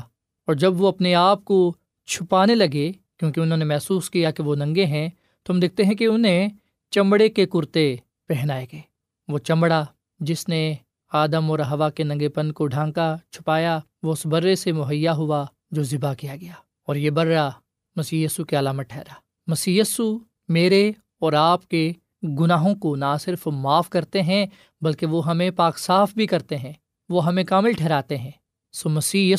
اور 0.48 0.56
جب 0.56 0.82
وہ 0.82 0.88
اپنے 0.88 1.16
آپ 1.16 1.46
کو 1.46 1.76
چھپانے 2.06 2.56
لگے، 2.56 2.92
کیونکہ 3.18 3.40
انہوں 3.40 3.58
نے 3.58 3.66
محسوس 3.66 4.10
کیا 4.10 4.32
کہ 4.32 4.44
وہ 4.44 4.56
ننگے 4.56 4.86
ہیں، 4.86 5.10
تو 5.44 5.54
ہم 5.54 5.60
دیکھتے 5.60 5.84
ہیں 5.84 5.96
کہ 5.96 6.06
انہیں 6.06 6.50
چمڑے 6.92 7.30
کے 7.30 7.46
کرتے 7.46 7.96
پہنائے 8.28 8.66
گئے۔ 8.72 8.82
وہ 9.28 9.38
چمڑا 9.38 9.86
جس 10.20 10.50
نے 10.50 10.74
آدم 11.14 11.52
اور 11.52 11.60
ہوا 11.60 11.90
کے 11.90 12.04
ننگے 12.04 12.30
پن 12.30 12.52
کو 12.52 12.68
ڈھانکا، 12.68 13.16
چھپایا، 13.32 13.80
وہ 14.04 14.12
اس 14.12 14.26
برے 14.26 14.56
سے 14.56 14.72
مہیا 14.72 15.14
ہوا 15.14 15.46
جو 15.72 15.84
ذبح 15.84 16.14
کیا 16.14 16.36
گیا۔ 16.36 16.54
اور 16.88 16.96
یہ 16.96 17.10
برا 17.10 17.50
مسی 17.96 18.28
کے 18.50 18.60
علامت 18.60 18.90
ٹھہرا۔ 18.90 19.14
مسی 19.48 19.82
میرے 20.48 20.92
اور 21.20 21.34
آپ 21.34 21.68
کے 21.68 21.92
گناہوں 22.40 22.76
کو 22.76 22.96
نہ 22.96 23.18
صرف 23.20 23.48
معاف 23.48 23.90
کرتے 23.90 24.22
ہیں، 24.22 24.46
بلکہ 24.82 25.06
وہ 25.06 25.26
ہمیں 25.26 25.52
پاک 25.52 25.78
صاف 25.78 26.14
بھی 26.14 26.28
کرتے 26.28 26.58
ہیں۔ 26.58 26.74
وہ 27.10 27.26
ہمیں 27.26 27.44
کامل 27.44 27.72
ٹھہراتے 27.72 28.18
ہیں۔ 28.18 28.32
سو 28.72 28.90
مسی 28.90 29.34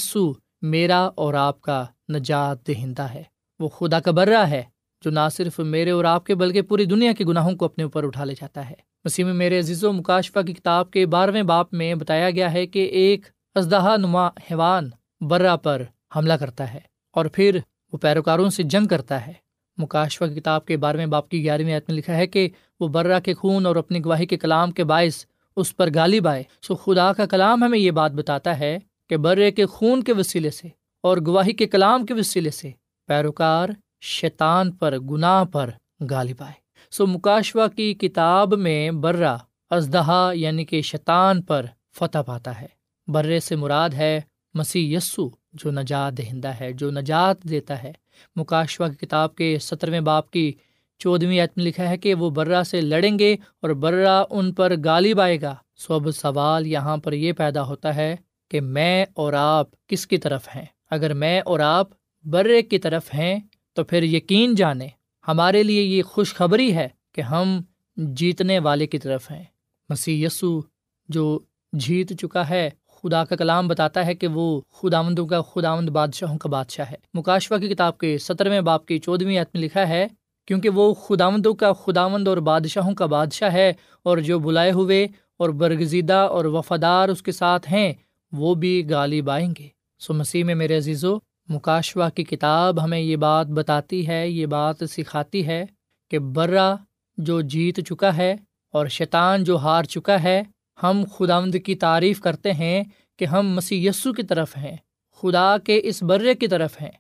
میرا 0.63 1.11
اور 1.15 1.35
آپ 1.35 1.61
کا 1.61 1.87
نجات 2.13 2.69
دہندہ 2.69 3.03
ہے۔ 3.03 3.23
وہ 3.59 3.69
خدا 3.69 4.01
کا 4.01 4.11
برا 4.11 4.51
ہے۔ 4.51 4.63
جو 5.05 5.11
نہ 5.11 5.21
صرف 5.33 5.59
میرے 5.59 5.91
اور 5.91 6.05
آپ 6.05 6.27
کے 6.27 6.35
بلکہ 6.35 6.63
پوری 6.63 6.85
دنیا 6.85 7.13
کے 7.13 7.25
گناہوں 7.25 7.57
کو 7.57 7.65
اپنے 7.65 7.85
اوپر 7.85 8.05
اٹھا 8.05 8.25
لے 8.25 8.35
جاتا 8.41 8.71
ہے۔ 8.71 8.75
مسیح 9.05 9.25
میں 9.25 9.35
میرے 9.35 9.59
عزیز 9.59 9.85
و 9.85 9.93
مکاشفہ 9.93 10.39
کی 10.41 10.53
کتاب 10.53 10.91
کے 10.91 11.07
بارہویں 11.07 11.43
باپ 11.43 11.75
میں 11.75 11.95
بتایا 11.95 12.31
گیا 12.31 12.53
ہے 12.53 12.67
کہ 12.67 12.79
ایک 12.79 13.27
ازدہا 13.55 13.97
نما 13.97 14.27
حیوان 14.27 14.91
برا 15.21 15.57
پر 15.57 15.83
حملہ 16.17 16.33
کرتا 16.33 16.75
ہے 16.75 16.81
اور 17.13 17.27
پھر 17.27 17.59
وہ 17.93 17.99
پیروکاروں 17.99 18.51
سے 18.51 18.63
جنگ 18.63 18.87
کرتا 18.87 19.27
ہے۔ 19.27 19.33
مکاشفہ 19.77 20.25
کی 20.25 20.41
کتاب 20.41 20.67
کے 20.67 20.77
بارہویں 20.77 21.07
باپ 21.07 21.29
کی 21.29 21.43
گیارہویں 21.43 21.75
عید 21.75 21.83
میں 21.89 21.97
لکھا 21.97 22.17
ہے 22.17 22.27
کہ 22.27 22.49
وہ 22.81 22.89
برا 22.89 23.19
کے 23.19 23.35
خون 23.35 23.67
اور 23.67 23.77
اپنی 23.77 24.05
گواہی 24.05 24.27
کے 24.27 24.37
کلام 24.37 24.71
کے 24.71 24.85
باعث 24.85 25.25
اس 25.57 25.77
پر 25.77 25.89
گالی 25.95 26.21
بائے۔ 26.21 26.43
سو 26.63 26.75
خدا 26.75 27.13
کا 27.13 27.27
کلام 27.27 27.65
ہمیں 27.65 27.79
یہ 27.79 27.91
بات 27.91 28.13
بتاتا 28.13 28.59
ہے 28.59 28.79
کہ 29.09 29.17
برے 29.17 29.51
کے 29.51 29.67
خون 29.67 30.03
کے 30.03 30.13
وسیلے 30.13 30.51
سے 30.51 30.69
اور 31.01 31.17
گواہی 31.27 31.53
کے 31.53 31.67
کلام 31.67 32.07
کے 32.07 32.15
وسیلے 32.15 32.51
سے 32.51 32.71
پیروکار 33.09 33.69
شیطان 34.05 34.73
پر، 34.73 34.99
گناہ 34.99 35.45
پر 35.45 35.71
غالب 36.11 36.43
آئے۔ 36.43 36.53
سو 36.91 37.07
مکاشوا 37.07 37.69
کی 37.69 37.95
کتاب 37.95 38.55
میں 38.55 38.91
برا 38.91 39.37
ازدہا 39.71 40.31
یعنی 40.35 40.65
کہ 40.65 40.83
شیطان 40.83 41.43
پر 41.43 41.67
فتح 41.99 42.19
پاتا 42.19 42.61
ہے۔ 42.61 42.67
برے 43.07 43.41
سے 43.41 43.57
مراد 43.57 43.91
ہے 43.91 44.21
مسیح 44.55 44.97
یسو، 44.97 45.29
جو 45.53 45.71
نجات 45.71 46.19
دہندہ 46.19 46.49
ہے، 46.49 46.73
جو 46.73 46.91
نجات 46.91 47.43
دیتا 47.43 47.83
ہے۔ 47.83 47.93
مکاشوا 48.37 48.89
کی 48.89 49.07
کتاب 49.07 49.35
کے 49.35 49.59
سترویں 49.61 50.01
باپ 50.01 50.31
کی 50.31 50.53
چودھویں 50.99 51.47
میں 51.57 51.65
لکھا 51.65 51.89
ہے 51.89 51.97
کہ 51.97 52.15
وہ 52.15 52.31
برا 52.31 52.65
سے 52.65 52.81
لڑیں 52.81 53.19
گے 53.19 53.37
اور 53.63 53.71
برا 53.71 54.25
ان 54.31 54.53
پر 54.53 54.73
غالب 54.85 55.21
آئے 55.21 55.41
گا۔ 55.41 55.55
سو 55.77 55.95
اب 55.95 56.11
سوال 56.11 56.67
یہاں 56.67 56.97
پر 56.97 57.13
یہ 57.13 57.33
پیدا 57.33 57.63
ہوتا 57.63 57.95
ہے 57.95 58.17
کہ 58.51 58.61
میں 58.61 59.07
اور 59.15 59.33
آپ 59.33 59.87
کس 59.87 60.07
کی 60.07 60.19
طرف 60.19 60.49
ہیں؟ 60.57 60.65
اگر 60.91 61.15
میں 61.15 61.41
اور 61.45 61.61
آپ 61.61 61.89
برے 62.25 62.63
کی 62.63 62.79
طرف 62.79 63.15
ہیں 63.15 63.41
تو 63.75 63.85
پھر 63.85 64.03
یقین 64.03 64.55
جانیں 64.55 64.89
ہمارے 65.29 65.63
لیے 65.63 65.83
یہ 65.83 66.03
خوشخبری 66.03 66.75
ہے 66.75 66.89
کہ 67.13 67.21
ہم 67.21 67.61
جیتنے 67.97 68.59
والے 68.59 68.87
کی 68.87 68.99
طرف 68.99 69.31
ہیں۔ 69.31 69.45
مسیح 69.89 70.27
یسو 70.27 70.61
جو 71.09 71.39
جیت 71.73 72.21
چکا 72.21 72.49
ہے، 72.49 72.71
خدا 72.89 73.25
کا 73.25 73.37
کلام 73.37 73.69
بتاتا 73.69 74.07
ہے 74.07 74.15
کہ 74.15 74.27
وہ 74.27 74.61
خداوندوں 74.73 75.27
کا 75.27 75.43
خداوند 75.43 75.89
بادشاہوں 75.89 76.39
کا 76.39 76.49
بادشاہ 76.49 76.91
ہے۔ 76.91 76.97
مکاشفہ 77.15 77.55
کی 77.55 77.69
کتاب 77.69 77.99
کے 77.99 78.19
سترویں 78.19 78.61
باپ 78.61 78.87
کی 78.87 78.99
چودھویں 78.99 79.45
میں 79.55 79.61
لکھا 79.61 79.89
ہے، 79.89 80.07
کیونکہ 80.47 80.69
وہ 80.69 80.95
خداوندوں 80.95 81.55
کا 81.55 81.73
خداوند 81.73 82.29
اور 82.29 82.37
بادشاہوں 82.37 82.95
کا 82.95 83.07
بادشاہ 83.07 83.53
ہے 83.53 83.73
اور 84.03 84.19
جو 84.19 84.39
بلائے 84.39 84.71
ہوئے 84.71 85.07
اور 85.37 85.49
برگزیدہ 85.49 86.27
اور 86.31 86.45
وفادار 86.45 87.09
اس 87.09 87.23
کے 87.23 87.33
ساتھ 87.33 87.73
ہیں، 87.73 87.93
وہ 88.33 88.55
بھی 88.55 88.87
غالب 88.89 89.31
آئیں 89.31 89.55
گے۔ 89.59 89.69
سو 89.99 90.15
مسیح 90.15 90.45
میں 90.45 90.55
میرے 90.55 90.77
عزیز 90.77 91.05
و 91.05 91.19
مکاشوا 91.49 92.09
کی 92.09 92.25
کتاب 92.25 92.85
ہمیں 92.85 92.99
یہ 92.99 93.17
بات 93.17 93.47
بتاتی 93.47 94.09
ہے، 94.09 94.29
یہ 94.29 94.47
بات 94.47 94.77
سکھاتی 94.91 95.47
ہے 95.47 95.65
کہ 96.11 96.19
برا 96.19 96.75
جو 97.19 97.41
جیت 97.41 97.81
چکا 97.89 98.17
ہے 98.17 98.37
اور 98.73 98.87
شیطان 98.87 99.45
جو 99.45 99.57
ہار 99.57 99.85
چکا 99.85 100.23
ہے، 100.23 100.43
ہم 100.83 101.05
خداوند 101.15 101.55
کی 101.65 101.75
تعریف 101.75 102.21
کرتے 102.21 102.53
ہیں 102.53 102.85
کہ 103.17 103.25
ہم 103.25 103.55
مسی 103.55 103.87
یسو 103.87 104.13
کی 104.13 104.23
طرف 104.23 104.57
ہیں، 104.57 104.77
خدا 105.23 105.59
کے 105.59 105.81
اس 105.85 106.03
برے 106.03 106.35
کی 106.35 106.49
طرف 106.49 106.83
ہیں، 106.83 106.91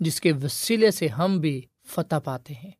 جس 0.00 0.20
کے 0.20 0.32
وسیلے 0.32 0.90
سے 0.90 1.08
ہم 1.08 1.38
بھی 1.38 1.60
فتح 1.86 2.16
پاتے 2.24 2.54
ہیں۔ 2.54 2.70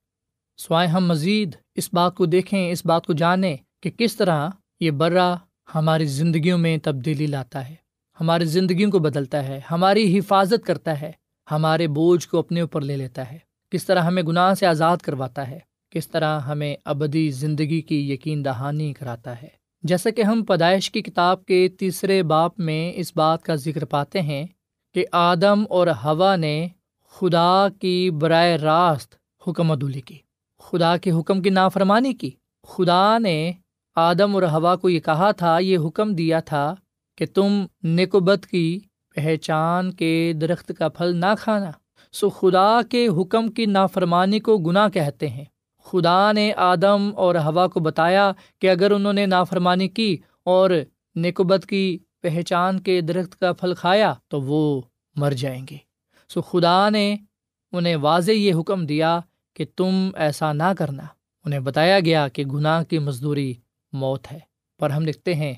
سوائے 0.57 0.89
ہم 0.89 1.07
مزید 1.07 1.57
اس 1.75 1.89
بات 1.93 2.15
کو 2.15 2.27
دیکھیں، 2.27 2.71
اس 2.71 2.87
بات 2.87 3.07
کو 3.07 3.13
جانیں 3.13 3.57
کہ 3.83 3.91
کس 3.91 4.17
طرح 4.17 4.49
یہ 4.81 4.91
برا 4.91 5.35
ہماری 5.75 6.05
زندگیوں 6.05 6.59
میں 6.59 6.79
تبدیلی 6.83 7.27
لاتا 7.27 7.69
ہے۔ 7.69 7.84
ہماری 8.21 8.45
زندگیوں 8.45 8.91
کو 8.91 8.99
بدلتا 8.99 9.49
ہے، 9.49 9.61
ہماری 9.71 10.19
حفاظت 10.19 10.67
کرتا 10.67 11.01
ہے، 11.01 11.13
ہمارے 11.51 11.87
بوجھ 11.87 12.29
کو 12.29 12.39
اپنے 12.39 12.61
اوپر 12.61 12.81
لے 12.81 12.97
لیتا 12.97 13.33
ہے۔ 13.33 13.39
کس 13.71 13.87
طرح 13.87 14.01
ہمیں 14.01 14.23
گناہ 14.23 14.55
سے 14.55 14.67
آزاد 14.67 14.97
کرواتا 14.97 15.49
ہے، 15.49 15.59
کس 15.91 16.09
طرح 16.09 16.41
ہمیں 16.41 16.77
ابدی 16.85 17.31
زندگی 17.31 17.81
کی 17.81 18.13
یقین 18.13 18.45
دہانی 18.45 18.93
کراتا 18.93 19.43
ہے۔ 19.43 19.49
جیسا 19.83 20.11
کہ 20.11 20.23
ہم 20.23 20.45
پیدائش 20.45 20.91
کی 20.91 21.03
کتاب 21.03 21.45
کے 21.45 21.69
تیسرے 21.79 22.23
باپ 22.23 22.61
میں 22.61 22.93
اس 22.97 23.13
بات 23.17 23.43
کا 23.43 23.55
ذکر 23.55 23.85
پاتے 23.85 24.23
ہیں 24.23 24.47
کہ 24.95 25.05
آدم 25.13 25.65
اور 25.69 25.87
ہوا 25.87 26.37
نے 26.37 26.69
خدا 27.11 27.67
کی 27.81 28.11
برائے 28.11 28.57
راست 28.57 29.15
حکم 29.49 29.71
عدولی 29.71 30.01
کی۔ 30.01 30.19
خدا 30.59 30.97
کے 30.97 31.11
حکم 31.11 31.43
کی 31.43 31.51
نافرمانی 31.51 32.15
کی۔ 32.15 32.31
خدا 32.69 33.19
نے 33.19 33.53
آدم 33.97 34.35
اور 34.35 34.43
ہوا 34.43 34.77
کو 34.77 34.89
یہ 34.89 35.01
کہا 35.01 35.31
تھا، 35.31 35.59
یہ 35.59 35.79
حکم 35.79 36.15
دیا 36.15 36.41
تھا 36.41 36.75
کہ 37.17 37.27
تم 37.27 37.67
نکوبت 37.85 38.47
کی 38.47 38.81
پہچان 39.15 39.93
کے 39.93 40.33
درخت 40.41 40.73
کا 40.79 40.89
پھل 40.89 41.17
نہ 41.17 41.35
کھانا۔ 41.41 41.71
سو 42.13 42.31
خدا 42.31 42.81
کے 42.91 43.09
حکم 43.09 43.49
کی 43.49 43.67
نافرمانی 43.67 44.41
کو 44.41 44.59
گناہ 44.59 44.89
کہتے 44.89 45.29
ہیں۔ 45.29 45.45
خدا 45.85 46.33
نے 46.33 46.53
آدم 46.57 47.11
اور 47.17 47.35
ہوا 47.35 47.67
کو 47.67 47.81
بتایا 47.81 48.33
کہ 48.59 48.71
اگر 48.71 48.91
انہوں 48.91 49.13
نے 49.13 49.27
نافرمانی 49.27 49.89
کی 49.89 50.17
اور 50.45 50.71
نکوبت 51.17 51.67
کی 51.67 51.99
پہچان 52.23 52.81
کے 52.81 53.01
درخت 53.01 53.41
کا 53.41 53.53
پھل 53.53 53.75
کھایا 53.75 54.15
تو 54.29 54.41
وہ 54.41 54.83
مر 55.17 55.31
جائیں 55.31 55.67
گے۔ 55.71 55.77
سو 56.29 56.43
خدا 56.43 56.89
نے 56.89 57.17
انہیں 57.73 57.97
واضح 57.97 58.31
یہ 58.31 58.55
حکم 58.61 58.87
دیا 58.87 59.21
کہ 59.55 59.65
تم 59.77 60.11
ایسا 60.15 60.53
نہ 60.53 60.73
کرنا۔ 60.79 61.03
انہیں 61.45 61.61
بتایا 61.61 62.01
گیا 62.01 62.29
کہ 62.29 62.45
گناہ 62.45 62.85
کی 62.85 62.99
مزدوری 62.99 63.55
موت 63.93 64.33
ہے۔ 64.33 64.39
پر 64.79 64.91
ہم 64.91 65.03
لکھتے 65.03 65.35
ہیں 65.35 65.55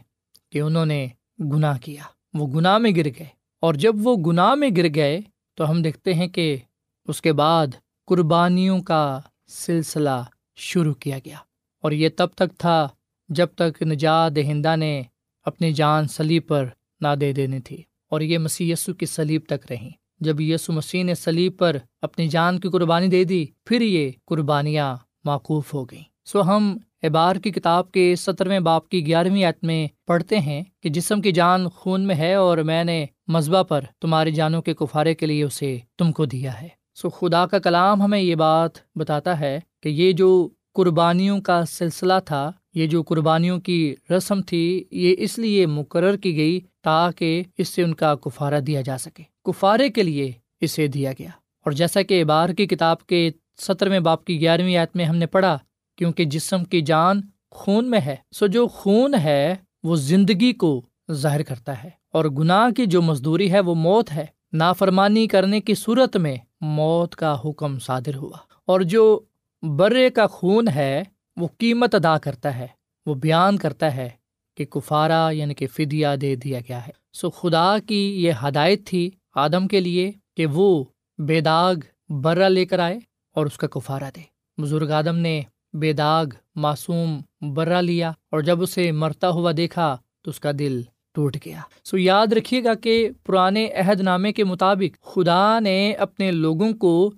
کہ 0.50 0.58
انہوں 0.58 0.86
نے 0.86 1.06
گناہ 1.40 1.78
کیا۔ 1.78 2.02
وہ 2.34 2.46
گناہ 2.46 2.78
میں 2.78 2.90
گر 2.90 3.04
گئے۔ 3.04 3.26
اور 3.60 3.74
جب 3.74 3.94
وہ 3.96 4.16
گناہ 4.16 4.54
میں 4.54 4.70
گر 4.76 4.94
گئے 4.94 5.20
تو 5.54 5.70
ہم 5.70 5.82
دیکھتے 5.82 6.14
ہیں 6.14 6.26
کہ 6.26 6.56
اس 7.04 7.22
کے 7.22 7.32
بعد 7.32 7.66
قربانیوں 8.06 8.82
کا 8.82 9.20
سلسلہ 9.48 10.24
شروع 10.56 10.94
کیا 10.94 11.18
گیا۔ 11.18 11.36
اور 11.82 11.92
یہ 11.92 12.08
تب 12.16 12.26
تک 12.26 12.58
تھا 12.58 12.88
جب 13.28 13.46
تک 13.56 13.82
نجات 13.82 14.36
دہندہ 14.36 14.76
نے 14.76 15.02
اپنی 15.44 15.72
جان 15.72 16.08
سلیب 16.08 16.48
پر 16.48 16.66
نہ 17.00 17.08
دے 17.20 17.32
دینی 17.32 17.60
تھی۔ 17.60 17.82
اور 18.10 18.20
یہ 18.20 18.38
مسیح 18.38 18.72
یسو 18.72 18.94
کی 18.94 19.06
سلیب 19.06 19.42
تک 19.46 19.72
رہیں۔ 19.72 19.90
جب 20.20 20.40
یسو 20.40 20.72
مسیح 20.72 21.04
نے 21.04 21.14
سلیب 21.14 21.58
پر 21.58 21.76
اپنی 22.02 22.28
جان 22.28 22.60
کی 22.60 22.68
قربانی 22.68 23.06
دے 23.06 23.24
دی، 23.24 23.46
پھر 23.64 23.80
یہ 23.80 24.10
قربانیاں 24.24 24.96
معقوف 25.24 25.74
ہو 25.74 25.84
گئیں۔ 25.84 26.02
سو 26.24 26.42
ہم 26.42 26.78
اعبار 27.06 27.36
کی 27.36 27.50
کتاب 27.50 27.92
کے 27.92 28.14
سترویں 28.16 28.60
باپ 28.60 28.88
کی 28.88 29.06
گیارہویں 29.06 29.44
عت 29.44 29.64
میں 29.64 29.88
پڑھتے 30.06 30.38
ہیں 30.38 30.62
کہ 30.82 30.88
جسم 30.88 31.20
کی 31.20 31.32
جان 31.32 31.68
خون 31.68 32.00
میں 32.00 32.14
ہے 32.14 32.34
اور 32.34 32.58
میں 32.58 32.84
نے 32.84 33.06
مذبح 33.28 33.62
پر 33.62 33.80
تمہاری 34.00 34.32
جانوں 34.32 34.62
کے 34.62 34.74
کفارے 34.74 35.14
کے 35.14 35.26
لیے 35.26 35.42
اسے 35.42 35.78
تم 35.98 36.12
کو 36.12 36.24
دیا 36.24 36.62
ہے۔ 36.62 36.68
سو 36.94 37.10
خدا 37.10 37.46
کا 37.46 37.58
کلام 37.58 38.02
ہمیں 38.02 38.20
یہ 38.20 38.34
بات 38.34 38.70
بتاتا 38.94 39.40
ہے 39.40 39.60
کہ 39.82 39.88
یہ 39.88 40.12
جو 40.12 40.48
قربانیوں 40.74 41.40
کا 41.40 41.64
سلسلہ 41.64 42.12
تھا، 42.24 42.52
یہ 42.74 42.86
جو 42.86 43.02
قربانیوں 43.02 43.60
کی 43.60 43.94
رسم 44.16 44.40
تھی، 44.40 44.84
یہ 44.90 45.14
اس 45.18 45.38
لیے 45.38 45.66
مقرر 45.66 46.16
کی 46.16 46.36
گئی 46.36 46.60
تاکہ 46.82 47.42
اس 47.58 47.68
سے 47.68 47.82
ان 47.82 47.94
کا 47.94 48.14
کفارہ 48.14 48.60
دیا 48.60 48.80
جا 48.80 48.98
سکے۔ 48.98 49.22
کفارے 49.44 49.88
کے 49.88 50.02
لیے 50.02 50.32
اسے 50.60 50.86
دیا 50.86 51.12
گیا۔ 51.12 51.28
اور 51.64 51.72
جیسا 51.72 52.02
کہ 52.02 52.24
بار 52.24 52.48
کی 52.48 52.66
کتاب 52.66 53.06
کے 53.06 53.30
سترویں 53.60 54.00
باپ 54.00 54.24
کی 54.24 54.40
گیارہویں 54.40 54.76
آیت 54.76 54.96
میں 54.96 55.04
ہم 55.04 55.16
نے 55.16 55.26
پڑھا 55.26 55.58
کیونکہ 55.96 56.24
جسم 56.24 56.64
کی 56.64 56.80
جان 56.80 57.20
خون 57.50 57.90
میں 57.90 58.00
ہے۔ 58.00 58.16
سو 58.32 58.46
جو 58.46 58.68
خون 58.68 59.14
ہے، 59.14 59.54
وہ 59.82 59.96
زندگی 59.96 60.52
کو 60.52 60.82
ظاہر 61.12 61.42
کرتا 61.42 61.84
ہے۔ 61.84 61.90
اور 62.12 62.24
گناہ 62.24 62.70
کی 62.70 62.86
جو 62.86 63.02
مزدوری 63.02 63.52
ہے، 63.52 63.60
وہ 63.60 63.74
موت 63.74 64.12
ہے۔ 64.12 64.26
نافرمانی 64.52 65.26
کرنے 65.26 65.60
کی 65.60 65.74
صورت 65.74 66.16
میں 66.16 66.36
موت 66.60 67.16
کا 67.16 67.36
حکم 67.44 67.78
صادر 67.78 68.14
ہوا۔ 68.14 68.38
اور 68.66 68.80
جو 68.80 69.20
برے 69.62 70.10
کا 70.10 70.26
خون 70.26 70.68
ہے، 70.68 71.02
وہ 71.36 71.48
قیمت 71.58 71.94
ادا 71.94 72.18
کرتا 72.18 72.58
ہے۔ 72.58 72.66
وہ 73.06 73.14
بیان 73.14 73.56
کرتا 73.56 73.96
ہے 73.96 74.08
کہ 74.56 74.64
کفارہ 74.64 75.32
یعنی 75.32 75.54
کہ 75.54 75.66
فدیہ 75.66 76.06
دے 76.20 76.34
دیا 76.36 76.60
گیا 76.60 76.86
ہے۔ 76.86 76.92
سو 77.12 77.30
خدا 77.30 77.76
کی 77.88 78.24
یہ 78.24 78.32
ہدایت 78.48 78.86
تھی 78.86 79.10
آدم 79.34 79.68
کے 79.68 79.80
لیے 79.80 80.12
کہ 80.36 80.46
وہ 80.46 80.84
بے 81.18 81.40
داغ 81.40 81.74
برا 82.08 82.48
لے 82.48 82.66
کر 82.66 82.78
آئے 82.78 82.98
اور 83.34 83.46
اس 83.46 83.56
کا 83.56 83.66
کفارہ 83.66 84.10
دے۔ 84.16 84.20
بزرگ 84.62 84.90
آدم 84.90 85.16
نے 85.16 85.42
بے 85.74 85.92
داغ، 85.92 86.26
معصوم، 86.54 87.20
برا 87.54 87.80
لیا 87.80 88.10
اور 88.10 88.40
جب 88.40 88.62
اسے 88.62 88.92
مرتا 88.92 89.30
ہوا 89.30 89.52
دیکھا 89.56 89.96
تو 90.22 90.30
اس 90.30 90.40
کا 90.40 90.50
دل 90.58 90.82
ٹوٹ 91.14 91.36
گیا۔ 91.46 91.60
سو 91.84 91.98
یاد 91.98 92.32
رکھیے 92.32 92.64
گا 92.64 92.74
کہ 92.74 93.08
پرانے 93.26 93.72
عہد 93.72 94.00
نامے 94.00 94.32
کے 94.32 94.44
مطابق 94.44 95.04
خدا 95.04 95.58
نے 95.60 95.92
اپنے 95.92 96.30
لوگوں 96.30 96.72
کو 96.72 97.12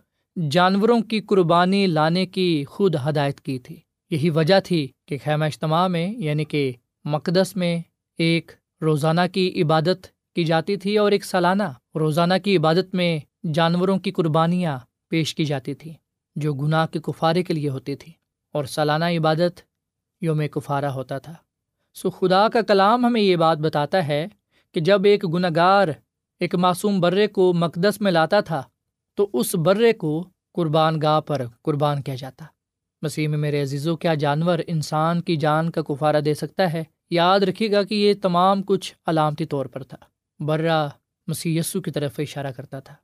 جانوروں 0.50 1.00
کی 1.00 1.20
قربانی 1.20 1.86
لانے 1.86 2.26
کی 2.26 2.64
خود 2.68 2.96
ہدایت 3.08 3.40
کی 3.40 3.58
تھی۔ 3.58 3.76
یہی 4.10 4.30
وجہ 4.30 4.60
تھی 4.60 4.88
کہ 5.06 5.18
خیمہ 5.24 5.44
اجتماع 5.44 5.86
میں 5.88 6.12
یعنی 6.18 6.44
کہ 6.44 6.72
مقدس 7.04 7.56
میں، 7.56 7.78
ایک 8.18 8.52
روزانہ 8.82 9.20
کی 9.32 9.62
عبادت 9.62 10.06
کی 10.34 10.44
جاتی 10.44 10.76
تھی 10.76 10.96
اور 10.98 11.12
ایک 11.12 11.24
سالانہ 11.24 11.68
روزانہ 11.94 12.34
کی 12.44 12.56
عبادت 12.56 12.94
میں 12.94 13.18
جانوروں 13.54 13.98
کی 13.98 14.10
قربانیاں 14.10 14.78
پیش 15.08 15.34
کی 15.34 15.44
جاتی 15.44 15.74
تھیں، 15.74 15.92
جو 16.36 16.54
گناہ 16.54 16.86
کے 16.86 16.98
کفارے 17.02 17.42
کے 17.42 17.54
لیے 17.54 17.68
ہوتی 17.68 17.94
تھی 17.96 18.12
اور 18.52 18.64
سالانہ 18.64 19.04
عبادت 19.04 19.60
یوم 20.20 20.42
کفارہ 20.48 20.84
ہوتا 20.84 21.18
تھا۔ 21.18 21.34
سو 21.94 22.10
خدا 22.10 22.48
کا 22.48 22.60
کلام 22.60 23.06
ہمیں 23.06 23.20
یہ 23.20 23.36
بات 23.36 23.58
بتاتا 23.58 24.06
ہے 24.06 24.26
کہ 24.74 24.80
جب 24.80 25.04
ایک 25.04 25.34
گناہ 25.34 25.50
گار 25.56 25.88
ایک 26.40 26.54
معصوم 26.54 27.00
برے 27.00 27.26
کو 27.26 27.52
مقدس 27.52 28.00
میں 28.00 28.12
لاتا 28.12 28.40
تھا، 28.40 28.62
تو 29.14 29.28
اس 29.32 29.54
برے 29.54 29.92
کو 29.92 30.28
قربان 30.54 31.02
گاہ 31.02 31.20
پر 31.20 31.46
قربان 31.62 32.02
کیا 32.02 32.14
جاتا۔ 32.14 32.44
مسیح 33.02 33.28
میں 33.28 33.38
میرے 33.38 33.62
عزیزو، 33.62 33.96
کیا 33.96 34.14
جانور 34.14 34.58
انسان 34.66 35.20
کی 35.20 35.36
جان 35.36 35.70
کا 35.70 35.82
کفارہ 35.82 36.20
دے 36.20 36.34
سکتا 36.34 36.72
ہے؟ 36.72 36.84
یاد 37.10 37.40
رکھیے 37.40 37.72
گا 37.72 37.82
کہ 37.82 37.94
یہ 37.94 38.14
تمام 38.22 38.62
کچھ 38.62 38.94
علامتی 39.06 39.44
طور 39.44 39.66
پر 39.66 39.82
تھا۔ 39.82 39.96
برا 40.44 40.88
مسیح 41.26 41.60
یسو 41.60 41.80
کی 41.80 41.90
طرف 41.90 42.12
اشارہ 42.18 42.50
کرتا 42.50 42.80
تھا، 42.80 42.94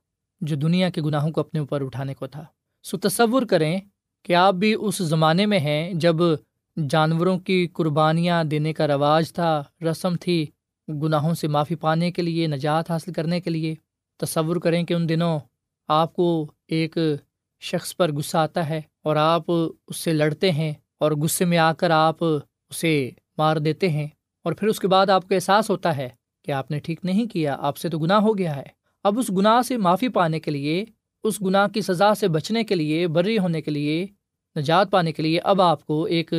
جو 0.41 0.55
دنیا 0.55 0.89
کے 0.89 1.01
گناہوں 1.01 1.31
کو 1.31 1.41
اپنے 1.41 1.59
اوپر 1.59 1.81
اٹھانے 1.81 2.13
کو 2.13 2.27
تھا۔ 2.27 2.45
سو 2.83 2.97
تصور 2.97 3.43
کریں 3.43 3.79
کہ 4.25 4.35
آپ 4.35 4.53
بھی 4.53 4.75
اس 4.79 4.97
زمانے 4.97 5.45
میں 5.45 5.59
ہیں 5.59 5.93
جب 5.93 6.15
جانوروں 6.89 7.39
کی 7.39 7.67
قربانیاں 7.73 8.43
دینے 8.43 8.73
کا 8.73 8.87
رواج 8.87 9.33
تھا، 9.33 9.63
رسم 9.81 10.15
تھی، 10.15 10.45
گناہوں 10.87 11.33
سے 11.33 11.47
معافی 11.47 11.75
پانے 11.75 12.11
کے 12.11 12.21
لیے، 12.21 12.47
نجات 12.47 12.91
حاصل 12.91 13.13
کرنے 13.13 13.39
کے 13.39 13.49
لیے۔ 13.49 13.75
تصور 14.17 14.55
کریں 14.55 14.83
کہ 14.83 14.93
ان 14.93 15.09
دنوں 15.09 15.39
آپ 15.87 16.13
کو 16.13 16.51
ایک 16.67 16.97
شخص 17.61 17.95
پر 17.95 18.11
غصہ 18.11 18.37
آتا 18.37 18.69
ہے 18.69 18.81
اور 19.03 19.15
آپ 19.15 19.43
اس 19.87 19.97
سے 19.97 20.13
لڑتے 20.13 20.51
ہیں 20.51 20.73
اور 20.97 21.11
غصے 21.11 21.45
میں 21.45 21.57
آ 21.57 21.73
کر 21.73 21.89
آپ 21.89 22.23
اسے 22.23 23.09
مار 23.37 23.57
دیتے 23.57 23.89
ہیں 23.89 24.07
اور 24.43 24.53
پھر 24.53 24.67
اس 24.67 24.79
کے 24.79 24.87
بعد 24.87 25.09
آپ 25.09 25.27
کو 25.27 25.35
احساس 25.35 25.69
ہوتا 25.69 25.97
ہے 25.97 26.09
کہ 26.45 26.51
آپ 26.51 26.71
نے 26.71 26.79
ٹھیک 26.79 26.99
نہیں 27.03 27.25
کیا، 27.25 27.57
آپ 27.59 27.77
سے 27.77 27.89
تو 27.89 27.99
گناہ 27.99 28.19
ہو 28.19 28.37
گیا 28.37 28.55
ہے۔ 28.55 28.67
اب 29.03 29.19
اس 29.19 29.29
گناہ 29.29 29.61
سے 29.61 29.77
معافی 29.77 30.07
پانے 30.07 30.39
کے 30.39 30.51
لیے، 30.51 30.85
اس 31.23 31.41
گناہ 31.41 31.67
کی 31.67 31.81
سزا 31.81 32.15
سے 32.15 32.27
بچنے 32.27 32.63
کے 32.63 32.75
لیے 32.75 33.07
بری 33.07 33.37
ہونے 33.37 33.61
کے 33.61 33.71
لیے 33.71 34.05
نجات 34.57 34.91
پانے 34.91 35.11
کے 35.11 35.23
لیے 35.23 35.39
اب 35.43 35.61
آپ 35.61 35.85
کو 35.85 36.03
ایک 36.03 36.33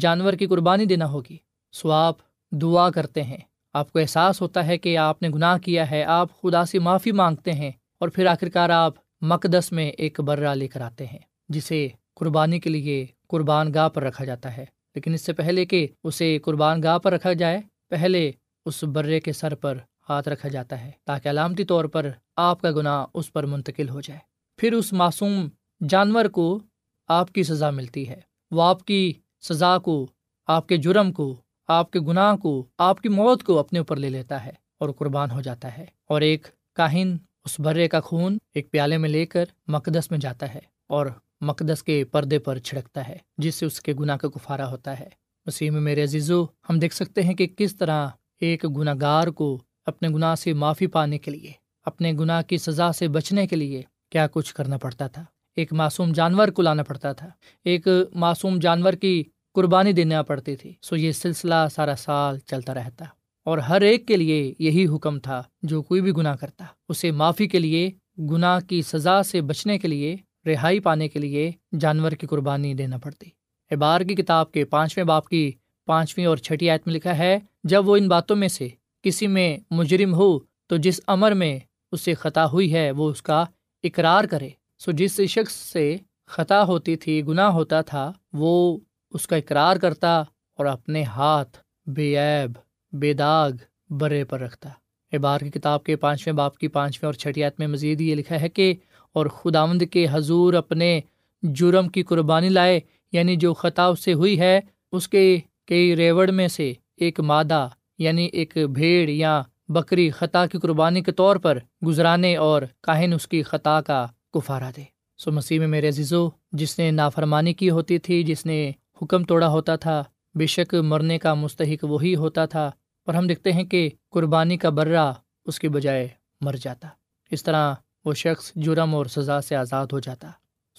جانور 0.00 0.32
کی 0.32 0.46
قربانی 0.46 0.84
دینا 0.84 1.10
ہوگی۔ 1.10 1.36
سو 1.72 1.90
آپ 1.90 2.14
دعا 2.52 2.90
کرتے 2.90 3.22
ہیں۔ 3.22 3.36
آپ 3.74 3.92
کو 3.92 3.98
احساس 3.98 4.40
ہوتا 4.40 4.66
ہے 4.66 4.78
کہ 4.78 4.98
آپ 4.98 5.22
نے 5.22 5.28
گناہ 5.28 5.58
کیا 5.58 5.90
ہے۔ 5.90 6.04
آپ 6.04 6.40
خدا 6.40 6.64
سے 6.64 6.78
معافی 6.78 7.12
مانگتے 7.12 7.52
ہیں 7.52 7.70
اور 8.00 8.08
پھر 8.08 8.26
آخرکار 8.26 8.70
آپ 8.70 8.94
مقدس 9.20 9.72
میں 9.72 9.88
ایک 9.88 10.20
برا 10.20 10.54
لے 10.54 10.68
کر 10.68 10.80
آتے 10.80 11.06
ہیں، 11.06 11.18
جسے 11.48 11.88
قربانی 12.14 12.60
کے 12.60 12.70
لیے 12.70 13.06
قربان 13.28 13.74
گاہ 13.74 13.88
پر 13.88 14.02
رکھا 14.02 14.24
جاتا 14.24 14.56
ہے۔ 14.56 14.64
لیکن 14.94 15.14
اس 15.14 15.20
سے 15.20 15.32
پہلے 15.32 15.64
کہ 15.64 15.86
اسے 16.04 16.38
قربان 16.38 16.82
گاہ 16.82 16.98
پر 16.98 17.12
رکھا 17.12 17.32
جائے، 17.32 17.60
پہلے 17.88 18.32
اس 18.66 18.84
برے 18.84 19.20
کے 19.20 19.32
سر 19.32 19.54
پر 19.54 19.78
ہاتھ 20.08 20.28
رکھا 20.28 20.48
جاتا 20.48 20.84
ہے 20.84 20.90
تاکہ 21.04 21.28
علامتی 21.28 21.64
طور 21.64 21.84
پر 21.84 22.10
آپ 22.36 22.60
کا 22.60 22.70
گناہ 22.70 23.06
اس 23.14 23.32
پر 23.32 23.46
منتقل 23.46 23.88
ہو 23.88 24.00
جائے۔ 24.00 24.20
پھر 24.56 24.72
اس 24.72 24.92
معصوم 24.92 25.48
جانور 25.88 26.24
کو 26.24 26.60
آپ 27.10 27.32
کی 27.32 27.42
سزا 27.42 27.70
ملتی 27.70 28.08
ہے۔ 28.08 28.20
وہ 28.50 28.62
آپ 28.62 28.84
کی 28.84 29.12
سزا 29.40 29.78
کو، 29.78 30.06
آپ 30.46 30.66
کے 30.66 30.76
جرم 30.76 31.12
کو، 31.12 31.36
آپ 31.68 31.90
کے 31.90 32.00
گناہ 32.00 32.36
کو، 32.36 32.66
آپ 32.78 33.00
کی 33.00 33.08
موت 33.08 33.42
کو 33.42 33.58
اپنے 33.58 33.78
اوپر 33.78 33.96
لے 33.96 34.08
لیتا 34.08 34.44
ہے 34.44 34.52
اور 34.78 34.90
قربان 34.90 35.30
ہو 35.30 35.40
جاتا 35.40 35.78
ہے۔ 35.78 35.84
اور 36.08 36.20
ایک 36.20 36.46
کاہن 36.74 37.16
اس 37.44 37.60
برے 37.60 37.88
کا 37.88 38.00
خون 38.00 38.38
ایک 38.54 38.70
پیالے 38.70 38.96
میں 38.96 39.08
لے 39.08 39.26
کر 39.26 39.44
مقدس 39.66 40.10
میں 40.10 40.18
جاتا 40.18 40.54
ہے 40.54 40.60
اور 40.86 41.06
مقدس 41.40 41.82
کے 41.82 42.04
پردے 42.04 42.38
پر 42.38 42.58
چھڑکتا 42.58 43.08
ہے، 43.08 43.16
جس 43.38 43.54
سے 43.54 43.66
اس 43.66 43.80
کے 43.80 43.94
گناہ 44.00 44.16
کا 44.16 44.28
گفارا 44.28 44.70
ہوتا 44.70 45.00
ہے۔ 45.00 45.08
مسیح 45.46 45.70
میں 45.70 45.80
میرے 45.80 46.02
عزیزو، 46.02 46.44
ہم 46.44 46.78
دیکھ 46.78 46.94
سکتے 46.94 47.22
ہیں 47.22 47.34
کہ 47.34 47.46
کس 47.46 47.76
طرح 47.76 48.08
ایک 48.40 48.64
گناہ 48.76 48.94
گار 49.00 49.26
کو 49.26 49.62
اپنے 49.86 50.08
گناہ 50.08 50.34
سے 50.34 50.52
معافی 50.52 50.86
پانے 50.86 51.18
کے 51.18 51.30
لیے، 51.30 51.52
اپنے 51.84 52.12
گناہ 52.12 52.42
کی 52.42 52.58
سزا 52.58 52.92
سے 52.92 53.08
بچنے 53.08 53.46
کے 53.46 53.56
لیے 53.56 53.82
کیا 54.10 54.26
کچھ 54.32 54.54
کرنا 54.54 54.78
پڑتا 54.78 55.06
تھا۔ 55.06 55.24
ایک 55.60 55.72
معصوم 55.72 56.12
جانور 56.12 56.48
کو 56.48 56.62
لانا 56.62 56.82
پڑتا 56.82 57.12
تھا۔ 57.12 57.28
ایک 57.64 57.88
معصوم 58.14 58.58
جانور 58.58 58.92
کی 58.92 59.22
قربانی 59.54 59.92
دینا 59.92 60.22
پڑتی 60.22 60.56
تھی۔ 60.56 60.72
سو 60.82 60.96
یہ 60.96 61.12
سلسلہ 61.12 61.54
سارا 61.74 61.96
سال 61.98 62.38
چلتا 62.38 62.74
رہتا۔ 62.74 63.04
اور 63.44 63.58
ہر 63.58 63.80
ایک 63.80 64.06
کے 64.06 64.16
لیے 64.16 64.54
یہی 64.58 64.86
حکم 64.86 65.18
تھا 65.18 65.42
جو 65.62 65.82
کوئی 65.82 66.00
بھی 66.00 66.12
گناہ 66.12 66.36
کرتا۔ 66.36 66.64
اسے 66.88 67.10
معافی 67.10 67.48
کے 67.48 67.58
لیے، 67.58 67.90
گناہ 68.18 68.60
کی 68.60 68.82
سزا 68.82 69.22
سے 69.22 69.40
بچنے 69.40 69.78
کے 69.78 69.88
لیے، 69.88 70.16
رہائی 70.46 70.80
پانے 70.80 71.08
کے 71.08 71.18
لیے 71.18 71.52
جانور 71.80 72.12
کی 72.12 72.26
قربانی 72.26 72.74
دینا 72.74 72.98
پڑتی۔ 72.98 73.26
احبار 73.70 74.00
کی 74.00 74.14
کتاب 74.14 74.52
کے 74.52 74.64
پانچویں 74.64 75.04
باپ 75.04 75.28
کی 75.28 75.52
پانچویں 75.86 76.26
اور 76.26 76.36
چھٹی 76.36 76.70
آیت 76.70 76.86
میں 76.86 76.94
لکھا 76.94 77.18
ہے، 77.18 77.38
جب 77.64 77.88
وہ 77.88 77.96
ان 77.96 78.08
باتوں 78.08 78.36
میں 78.36 78.48
سے 78.48 78.68
کسی 79.02 79.26
میں 79.26 79.58
مجرم 79.70 80.14
ہو، 80.14 80.38
تو 80.38 80.76
جس 80.76 81.00
امر 81.06 81.32
میں 81.32 81.58
اسے 81.92 82.14
خطا 82.14 82.46
ہوئی 82.46 82.74
ہے، 82.74 82.90
وہ 82.90 83.10
اس 83.10 83.22
کا 83.22 83.44
اقرار 83.82 84.24
کرے۔ 84.24 84.48
سو 84.80 84.92
جس 84.92 85.20
شخص 85.28 85.54
سے 85.72 85.96
خطا 86.26 86.62
ہوتی 86.62 86.94
تھی، 86.96 87.20
گناہ 87.26 87.50
ہوتا 87.52 87.80
تھا، 87.80 88.10
وہ 88.32 88.78
اس 89.14 89.26
کا 89.26 89.36
اقرار 89.36 89.76
کرتا 89.76 90.18
اور 90.58 90.66
اپنے 90.66 91.02
ہاتھ 91.04 91.56
بے 91.86 92.14
عیب، 92.18 92.52
بے 92.92 93.12
داغ 93.12 93.50
برے 93.90 94.22
پر 94.24 94.40
رکھتا۔ 94.40 94.68
اعبار 95.12 95.40
کی 95.40 95.50
کتاب 95.50 95.84
کے 95.84 95.96
پانچویں 95.96 96.34
باپ 96.36 96.56
کی 96.58 96.68
پانچویں 96.68 97.06
اور 97.08 97.14
چھٹیات 97.14 97.58
میں 97.58 97.66
مزید 97.66 98.00
یہ 98.00 98.14
لکھا 98.14 98.40
ہے 98.40 98.48
کہ، 98.48 98.74
اور 99.16 99.26
خداوند 99.26 99.82
کے 99.90 100.06
حضور 100.10 100.54
اپنے 100.54 101.00
جرم 101.42 101.88
کی 101.88 102.02
قربانی 102.02 102.48
لائے 102.48 102.80
یعنی 103.12 103.36
جو 103.36 103.52
خطا 103.54 103.86
اس 103.86 104.04
سے 104.04 104.12
ہوئی 104.12 104.38
ہے، 104.40 104.60
اس 104.92 105.08
کے 105.08 105.24
کئی 105.66 105.94
ریوڑ 105.96 106.30
میں 106.30 106.48
سے 106.48 106.72
ایک 106.96 107.20
مادہ 107.20 107.68
یعنی 107.98 108.24
ایک 108.32 108.56
بھیڑ 108.74 109.08
یا 109.08 109.40
بکری 109.68 110.08
خطا 110.10 110.46
کی 110.46 110.58
قربانی 110.58 111.02
کے 111.02 111.12
طور 111.12 111.36
پر 111.36 111.58
گزرانے 111.86 112.34
اور 112.36 112.62
کاہن 112.80 113.12
اس 113.12 113.28
کی 113.28 113.42
خطا 113.42 113.80
کا 113.80 114.06
کفارہ 114.32 114.70
دے۔ 114.76 114.82
سو 115.18 115.32
مسیح 115.32 115.58
میں 115.58 115.66
میرے 115.66 115.88
عزیزو، 115.88 116.28
جس 116.52 116.78
نے 116.78 116.90
نافرمانی 116.90 117.52
کی 117.52 117.70
ہوتی 117.70 117.98
تھی، 117.98 118.22
جس 118.22 118.46
نے 118.46 118.70
حکم 119.02 119.24
توڑا 119.24 119.48
ہوتا 119.48 119.76
تھا، 119.76 120.04
بے 120.34 120.46
شک 120.46 120.74
مرنے 120.74 121.18
کا 121.18 121.34
مستحق 121.34 121.84
وہی 121.84 122.14
ہوتا 122.14 122.46
تھا۔ 122.46 122.70
اور 123.06 123.14
ہم 123.14 123.26
دیکھتے 123.26 123.52
ہیں 123.52 123.64
کہ 123.64 123.90
قربانی 124.10 124.56
کا 124.56 124.68
برا 124.68 125.12
اس 125.44 125.58
کی 125.58 125.68
بجائے 125.68 126.08
مر 126.40 126.54
جاتا۔ 126.62 126.88
اس 127.30 127.42
طرح 127.42 127.74
وہ 128.04 128.14
شخص 128.14 128.52
جرم 128.56 128.94
اور 128.94 129.06
سزا 129.06 129.40
سے 129.40 129.56
آزاد 129.56 129.86
ہو 129.92 129.98
جاتا۔ 129.98 130.30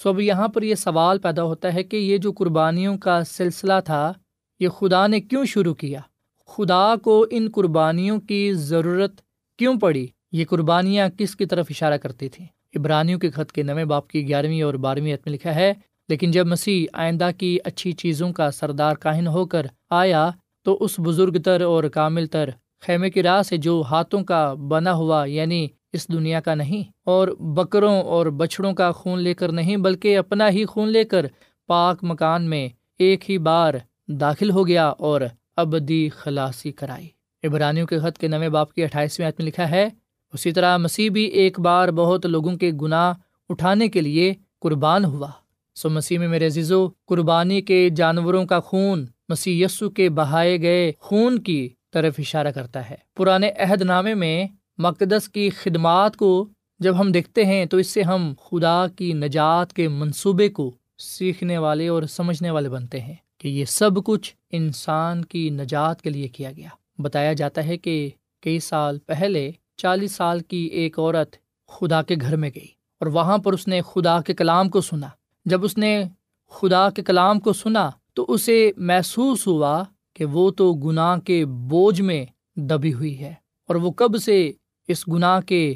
سو 0.04 0.10
اب 0.10 0.20
یہاں 0.20 0.48
پر 0.48 0.62
یہ 0.62 0.76
سوال 0.76 1.20
پیدا 1.20 1.44
ہوتا 1.44 1.74
ہے 1.74 1.84
کہ 1.84 1.98
یہ 1.98 2.18
جو 2.18 2.32
قربانیوں 2.32 2.98
کا 2.98 3.24
سلسلہ 3.24 3.74
تھا، 3.86 4.14
یہ 4.60 4.70
خدا 4.70 5.08
نے 5.08 5.22
کیوں 5.22 5.46
شروع 5.46 5.74
کیا؟ 5.74 6.00
خدا 6.48 6.96
کو 6.96 7.26
ان 7.32 7.50
قربانیوں 7.54 8.20
کی 8.20 8.54
ضرورت 8.54 9.22
کیوں 9.58 9.80
پڑی؟ 9.80 10.08
یہ 10.32 10.46
قربانیاں 10.46 11.10
کس 11.10 11.36
کی 11.36 11.46
طرف 11.46 11.66
اشارہ 11.70 11.98
کرتی 11.98 12.30
تھیں؟ 12.30 12.48
ابرانیوں 12.74 13.20
کے 13.20 13.30
خط 13.30 13.52
کے 13.52 13.64
نویں 13.64 13.86
باپ 13.86 14.08
کی 14.10 14.28
گیارہویں 14.28 14.62
اور 14.62 14.74
بارہویں 14.76 15.14
عت 15.14 15.26
میں 15.26 15.34
لکھا 15.34 15.56
ہے، 15.56 15.74
لیکن 16.10 16.32
جب 16.32 16.48
مسیح 16.48 16.86
آئندہ 16.94 17.30
کی 17.38 17.58
اچھی 17.66 17.92
چیزوں 17.94 18.32
کا 18.34 18.50
سردار 18.52 18.96
کاہن 18.96 19.28
ہو 19.28 19.46
کر 19.46 19.66
آیا، 19.92 20.30
تو 20.66 20.78
اس 20.82 21.00
بزرگ 21.00 21.42
تر 21.42 21.62
اور 21.62 21.84
کامل 21.94 22.26
تر 22.28 22.50
خیمے 22.84 23.10
کی 23.10 23.24
راہ 23.24 23.42
سے 23.42 23.58
جو 23.58 23.82
ہاتھوں 23.90 24.24
کا 24.24 24.54
بنا 24.70 24.94
ہوا 24.94 25.24
یعنی 25.28 25.68
اس 25.94 26.08
دنیا 26.08 26.40
کا 26.40 26.56
نہیں، 26.56 26.84
اور 27.06 27.28
بکروں 27.56 28.02
اور 28.04 28.26
بچھڑوں 28.40 28.74
کا 28.74 28.92
خون 28.92 29.20
لے 29.20 29.34
کر 29.34 29.52
نہیں، 29.52 29.78
بلکہ 29.78 30.18
اپنا 30.18 30.50
ہی 30.50 30.66
خون 30.66 30.90
لے 30.90 31.04
کر 31.04 31.26
پاک 31.70 32.04
مکان 32.04 32.50
میں 32.50 32.68
ایک 33.00 33.30
ہی 33.30 33.38
بار 33.40 33.74
داخل 34.20 34.50
ہو 34.52 34.68
گیا 34.68 34.88
اور 35.00 35.22
ابدی 35.58 36.08
خلاصی 36.10 36.72
کرائی۔ 36.72 37.08
ابرانیوں 37.44 37.88
کے 37.88 38.00
خط 38.00 38.18
کے 38.18 38.28
نویں 38.28 38.50
باپ 38.50 38.74
کی 38.74 38.84
اٹھائیسویں 38.84 39.30
میں 39.30 39.46
لکھا 39.46 39.70
ہے 39.72 39.88
اسی 40.34 40.52
طرح 40.52 40.78
مسیح 40.78 41.10
بھی 41.10 41.24
ایک 41.24 41.60
بار 41.60 41.90
بہت 41.90 42.26
لوگوں 42.26 42.58
کے 42.58 42.72
گناہ 42.82 43.14
اٹھانے 43.50 43.88
کے 43.88 44.02
لیے 44.02 44.34
قربان 44.60 45.06
ہوا۔ 45.06 45.28
سو 45.76 45.90
مسیح 45.90 46.20
میں 46.20 46.28
میرے 46.28 46.46
عزیزو، 46.46 46.88
قربانی 47.06 47.62
کے 47.62 47.90
جانوروں 47.90 48.46
کا 48.46 48.60
خون 48.60 49.06
مسیح 49.30 49.66
یسو 49.66 49.90
کے 49.90 50.10
بہائے 50.10 50.62
گئے 50.62 50.92
خون 51.00 51.40
کی 51.40 51.70
طرف 51.92 52.14
اشارہ 52.18 52.52
کرتا 52.52 52.90
ہے۔ 52.90 52.96
پرانے 53.18 53.50
عہد 53.50 53.82
نامے 53.82 54.14
میں 54.14 54.48
مقدس 54.78 55.30
کی 55.30 55.50
خدمات 55.50 56.18
کو 56.18 56.50
جب 56.80 57.00
ہم 57.00 57.12
دیکھتے 57.12 57.46
ہیں 57.46 57.66
تو 57.66 57.78
اس 57.78 57.88
سے 57.88 58.02
ہم 58.02 58.34
خدا 58.44 58.86
کی 58.96 59.14
نجات 59.14 59.74
کے 59.74 59.88
منصوبے 59.88 60.50
کو 60.50 60.76
سیکھنے 60.98 61.58
والے 61.58 61.88
اور 61.88 62.04
سمجھنے 62.04 62.52
والے 62.52 62.70
بنتے 62.70 63.00
ہیں 63.00 63.16
کہ 63.38 63.48
یہ 63.48 63.66
سب 63.66 63.92
کچھ 64.06 64.36
انسان 64.52 65.26
کی 65.26 65.50
نجات 65.50 66.02
کے 66.02 66.10
لیے 66.10 66.28
کیا 66.28 66.52
گیا۔ 66.52 66.70
بتایا 66.98 67.34
جاتا 67.34 67.66
ہے 67.66 67.78
کہ 67.78 68.10
کئی 68.42 68.60
سال 68.60 69.00
پہلے 69.00 69.52
چالیس 69.78 70.12
سال 70.12 70.40
کی 70.40 70.58
ایک 70.58 71.00
عورت 71.00 71.36
خدا 71.68 72.02
کے 72.02 72.16
گھر 72.22 72.36
میں 72.36 72.50
گئی 72.56 72.68
اور 73.00 73.08
وہاں 73.08 73.38
پر 73.38 73.54
اس 73.54 73.68
نے 73.68 73.82
خدا 73.82 74.22
کے 74.22 74.34
کلام 74.34 74.70
کو 74.70 74.82
سنا۔ 74.82 75.08
جب 75.46 75.64
اس 75.64 75.78
نے 75.78 76.04
خدا 76.50 76.90
کے 76.90 77.04
کلام 77.04 77.40
کو 77.40 77.54
سنا 77.54 77.90
تو 78.14 78.26
اسے 78.28 78.72
محسوس 78.78 79.48
ہوا 79.48 79.84
کہ 80.14 80.26
وہ 80.26 80.52
تو 80.52 80.74
گناہ 80.74 81.18
کے 81.18 81.46
بوجھ 81.46 82.02
میں 82.02 82.26
دبی 82.56 82.94
ہوئی 82.94 83.20
ہے 83.20 83.34
اور 83.68 83.76
وہ 83.76 83.92
کب 83.92 84.18
سے 84.18 84.52
اس 84.88 85.08
گناہ 85.08 85.42
کے 85.42 85.74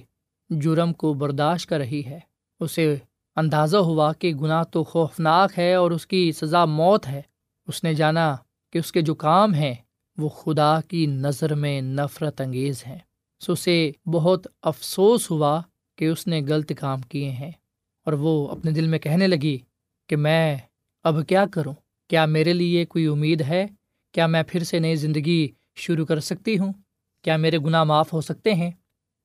جرم 0.50 0.94
کو 0.94 1.14
برداشت 1.14 1.70
کر 1.70 1.78
رہی 1.78 2.06
ہے۔ 2.06 2.20
اسے 2.60 2.96
اندازہ 3.36 3.78
ہوا 3.78 4.14
کہ 4.14 4.34
گناہ 4.34 4.64
تو 4.64 4.84
خوفناک 4.84 5.60
ہے 5.60 5.74
اور 5.74 5.92
اس 5.92 6.08
کی 6.08 6.32
سزا 6.32 6.66
موت 6.66 7.08
ہے۔ 7.08 7.22
اس 7.68 7.84
نے 7.84 7.94
جانا 7.94 8.36
کہ 8.74 8.78
اس 8.78 8.92
کے 8.92 9.02
جو 9.02 9.16
کام 9.16 9.54
ہیں 9.54 9.74
وہ 10.18 10.30
خدا 10.30 10.80
کی 10.88 11.06
نظر 11.06 11.56
میں 11.56 11.82
نفرت 11.82 12.42
انگیز 12.42 12.84
ہیں۔ 12.88 13.00
سو 13.46 13.54
اسے 13.54 13.92
بہت 14.06 14.48
افسوس 14.62 15.32
ہوا 15.32 15.62
کہ 15.96 16.06
اس 16.06 16.28
نے 16.28 16.42
غلط 16.48 16.72
کام 16.80 17.02
کیے 17.02 17.30
ہیں۔ 17.30 17.52
اور 18.06 18.14
وہ 18.14 18.48
اپنے 18.48 18.72
دل 18.72 18.88
میں 18.88 19.00
کہنے 19.00 19.28
لگی 19.28 19.58
کہ 20.08 20.16
میں 20.16 20.58
اب 21.04 21.16
کیا 21.28 21.46
کروں؟ 21.46 21.74
کیا 22.08 22.26
میرے 22.26 22.54
لیے 22.54 22.86
کوئی 22.86 23.06
امید 23.06 23.42
ہے؟ 23.42 23.68
کیا 24.12 24.28
میں 24.28 24.44
پھر 24.48 24.64
سے 24.64 24.80
نئی 24.80 24.96
زندگی 24.96 25.48
شروع 25.76 26.06
کر 26.06 26.20
سکتی 26.20 26.58
ہوں؟ 26.58 26.74
کیا 27.22 27.38
میرے 27.38 27.58
گناہ 27.58 27.84
معاف 27.84 28.14
ہو 28.14 28.22
سکتے 28.22 28.54
ہیں؟ 28.54 28.72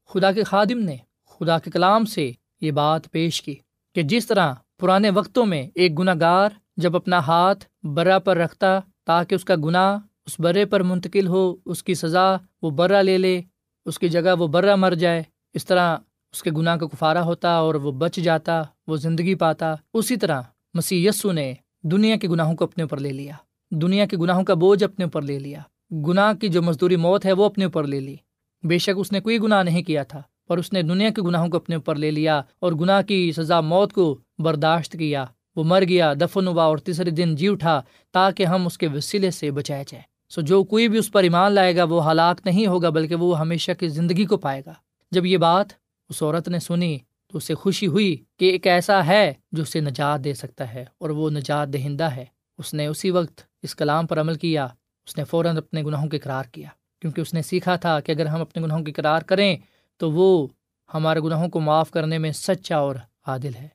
خدا 0.09 0.33
کے 0.33 0.44
خادم 0.44 0.78
نے 0.78 0.96
خدا 1.26 1.59
کے 1.59 1.70
کلام 1.70 2.04
سے 2.04 2.30
یہ 2.61 2.70
بات 2.70 3.11
پیش 3.11 3.42
کی 3.42 3.54
کہ 3.94 4.02
جس 4.02 4.26
طرح 4.26 4.54
پرانے 4.78 5.11
وقتوں 5.11 5.46
میں 5.46 5.68
ایک 5.74 5.98
گناہ 5.98 6.14
گار 6.20 6.50
جب 6.76 6.96
اپنا 6.96 7.18
ہاتھ 7.18 7.87
برا 7.87 8.18
پر 8.18 8.37
رکھتا 8.37 8.80
تاکہ 9.04 9.35
اس 9.35 9.44
کا 9.44 9.54
گناہ 9.64 9.98
اس 10.26 10.40
برے 10.40 10.64
پر 10.64 10.83
منتقل 10.83 11.26
ہو، 11.26 11.56
اس 11.66 11.83
کی 11.83 11.94
سزا 11.94 12.37
وہ 12.62 12.70
برا 12.70 13.02
لے 13.02 13.18
لے 13.18 13.42
اس 13.90 13.98
کی 13.98 14.09
جگہ 14.09 14.35
وہ 14.38 14.46
برا 14.46 14.74
مر 14.74 14.94
جائے، 14.94 15.22
اس 15.55 15.64
طرح 15.64 15.96
اس 16.33 16.42
کے 16.42 16.50
گناہ 16.50 16.76
کا 16.76 16.87
کفارہ 16.87 17.18
ہوتا 17.18 17.48
اور 17.48 17.74
وہ 17.74 17.92
بچ 17.92 18.16
جاتا، 18.16 18.62
وہ 18.87 18.96
زندگی 18.96 19.35
پاتا۔ 19.35 19.74
اسی 19.94 20.16
طرح 20.16 20.40
مسی 20.74 21.07
یسو 21.07 21.33
نے 21.33 21.55
دنیا 21.83 22.16
کے 22.16 22.29
گناہوں 22.29 22.57
کو 22.57 22.64
اپنے 22.64 22.83
اوپر 22.83 22.98
لے 22.98 23.12
لیا۔ 23.12 23.33
دنیا 23.70 24.07
کے 24.07 24.16
گناہوں 24.16 24.44
کا 24.44 24.55
بوجھ 24.55 24.85
اپنے 24.85 25.05
اوپر 25.05 25.22
لے 25.22 25.38
لیا۔ 25.38 25.61
گناہ 26.07 26.33
کی 26.33 26.48
جو 26.48 26.62
مزدوری 26.62 26.96
موت 26.96 27.26
ہے 27.26 27.33
وہ 27.33 27.44
اپنے 27.44 27.64
اوپر 27.64 27.85
لے 27.85 28.00
لی۔ 28.00 28.16
بے 28.62 28.79
شک 28.79 28.90
اس 28.96 29.12
نے 29.12 29.20
کوئی 29.20 29.38
گناہ 29.38 29.62
نہیں 29.62 29.83
کیا 29.83 30.03
تھا 30.03 30.22
اور 30.48 30.59
اس 30.59 30.72
نے 30.72 30.83
دنیا 30.83 31.11
کے 31.11 31.22
گناہوں 31.22 31.48
کو 31.48 31.57
اپنے 31.57 31.74
اوپر 31.74 31.94
لے 31.94 32.11
لیا 32.11 32.42
اور 32.59 32.72
گناہ 32.72 33.03
کی 33.03 33.33
سزا 33.33 33.61
موت 33.61 33.92
کو 33.92 34.18
برداشت 34.38 34.92
کیا۔ 34.92 35.24
وہ 35.57 35.64
مر 35.64 35.83
گیا، 35.88 36.14
دفن 36.20 36.46
ہوا 36.46 36.64
اور 36.64 36.79
تیسرے 36.79 37.11
دن 37.11 37.37
جی 37.37 37.48
اٹھا 37.48 37.83
تاکہ 38.12 38.46
ہم 38.46 38.66
اس 38.66 38.79
کے 38.79 38.88
وسیلے 38.88 39.31
سے 39.31 39.50
بچایا 39.50 39.83
جائے 39.88 40.03
سو 40.30 40.40
جو 40.40 40.64
کوئی 40.64 40.88
بھی 40.88 40.98
اس 40.98 41.12
پر 41.12 41.22
ایمان 41.22 41.52
لائے 41.52 41.76
گا 41.76 41.84
وہ 41.84 42.10
ہلاک 42.10 42.40
نہیں 42.44 42.66
ہوگا، 42.66 42.90
بلکہ 42.90 43.14
وہ 43.14 43.38
ہمیشہ 43.38 43.72
کی 43.78 43.88
زندگی 43.88 44.24
کو 44.24 44.36
پائے 44.36 44.62
گا۔ 44.66 44.72
جب 45.10 45.26
یہ 45.26 45.36
بات 45.36 45.66
اس 46.08 46.22
عورت 46.22 46.48
نے 46.48 46.58
سنی 46.58 46.98
تو 47.28 47.38
اسے 47.38 47.54
خوشی 47.54 47.86
ہوئی 47.86 48.24
کہ 48.38 48.44
ایک 48.44 48.66
ایسا 48.66 49.06
ہے 49.06 49.32
جو 49.52 49.62
اسے 49.62 49.80
نجات 49.80 50.24
دے 50.24 50.34
سکتا 50.34 50.74
ہے 50.74 50.84
اور 50.98 51.10
وہ 51.10 51.30
نجات 51.30 51.68
دہندہ 51.72 52.04
ہے۔ 52.04 52.24
اس 52.58 52.74
نے 52.74 52.86
اسی 52.86 53.10
وقت 53.10 53.40
اس 53.62 53.74
کلام 53.74 54.06
پر 54.06 54.20
عمل 54.20 54.34
کیا، 54.34 54.64
اس 55.06 55.18
نے 55.18 55.24
فوراً 55.24 55.56
اپنے 55.56 55.82
گناہوں 55.82 56.08
کے 56.08 56.18
قرار 56.18 56.44
کیا۔ 56.44 56.68
کیونکہ 57.00 57.20
اس 57.20 57.34
نے 57.34 57.42
سیکھا 57.42 57.76
تھا 57.76 58.00
کہ 58.00 58.12
اگر 58.12 58.26
ہم 58.26 58.40
اپنے 58.40 58.62
گناہوں 58.62 58.84
کی 58.84 58.92
قرار 58.92 59.20
کریں 59.20 59.56
تو 59.96 60.10
وہ 60.10 60.48
ہمارے 60.94 61.20
گناہوں 61.20 61.48
کو 61.48 61.60
معاف 61.60 61.90
کرنے 61.90 62.18
میں 62.18 62.32
سچا 62.32 62.76
اور 62.76 62.96
عادل 63.26 63.54
ہے۔ 63.54 63.68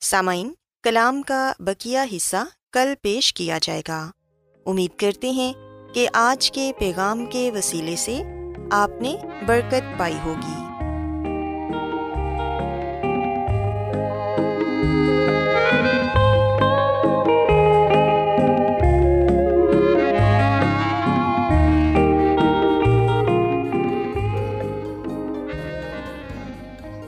سامعین، 0.00 0.52
کلام 0.82 1.22
کا 1.22 1.52
بکیا 1.58 2.04
حصہ 2.16 2.44
کل 2.72 2.94
پیش 3.02 3.34
کیا 3.34 3.58
جائے 3.62 3.82
گا۔ 3.88 4.10
امید 4.66 4.98
کرتے 4.98 5.30
ہیں 5.30 5.52
کہ 5.92 6.08
آج 6.12 6.52
کے 6.52 6.72
پیغام 6.78 7.26
کے 7.26 7.50
وسیلے 7.54 7.96
سے 7.96 8.22
آپ 8.70 8.90
نے 9.00 9.16
برکت 9.46 9.98
پائی 9.98 10.16
ہوگی۔ 10.24 10.58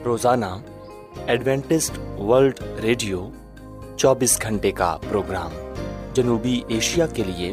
روزانہ 0.04 0.44
ایڈوینٹسٹ 1.26 1.98
ورلڈ 1.98 2.60
ریڈیو 2.82 3.28
چوبیس 3.96 4.42
گھنٹے 4.42 4.70
کا 4.70 4.96
پروگرام 5.08 5.50
جنوبی 6.14 6.60
ایشیا 6.68 7.06
کے 7.06 7.22
لیے 7.24 7.52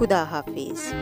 خدا 0.00 0.24
حافظ 0.24 0.92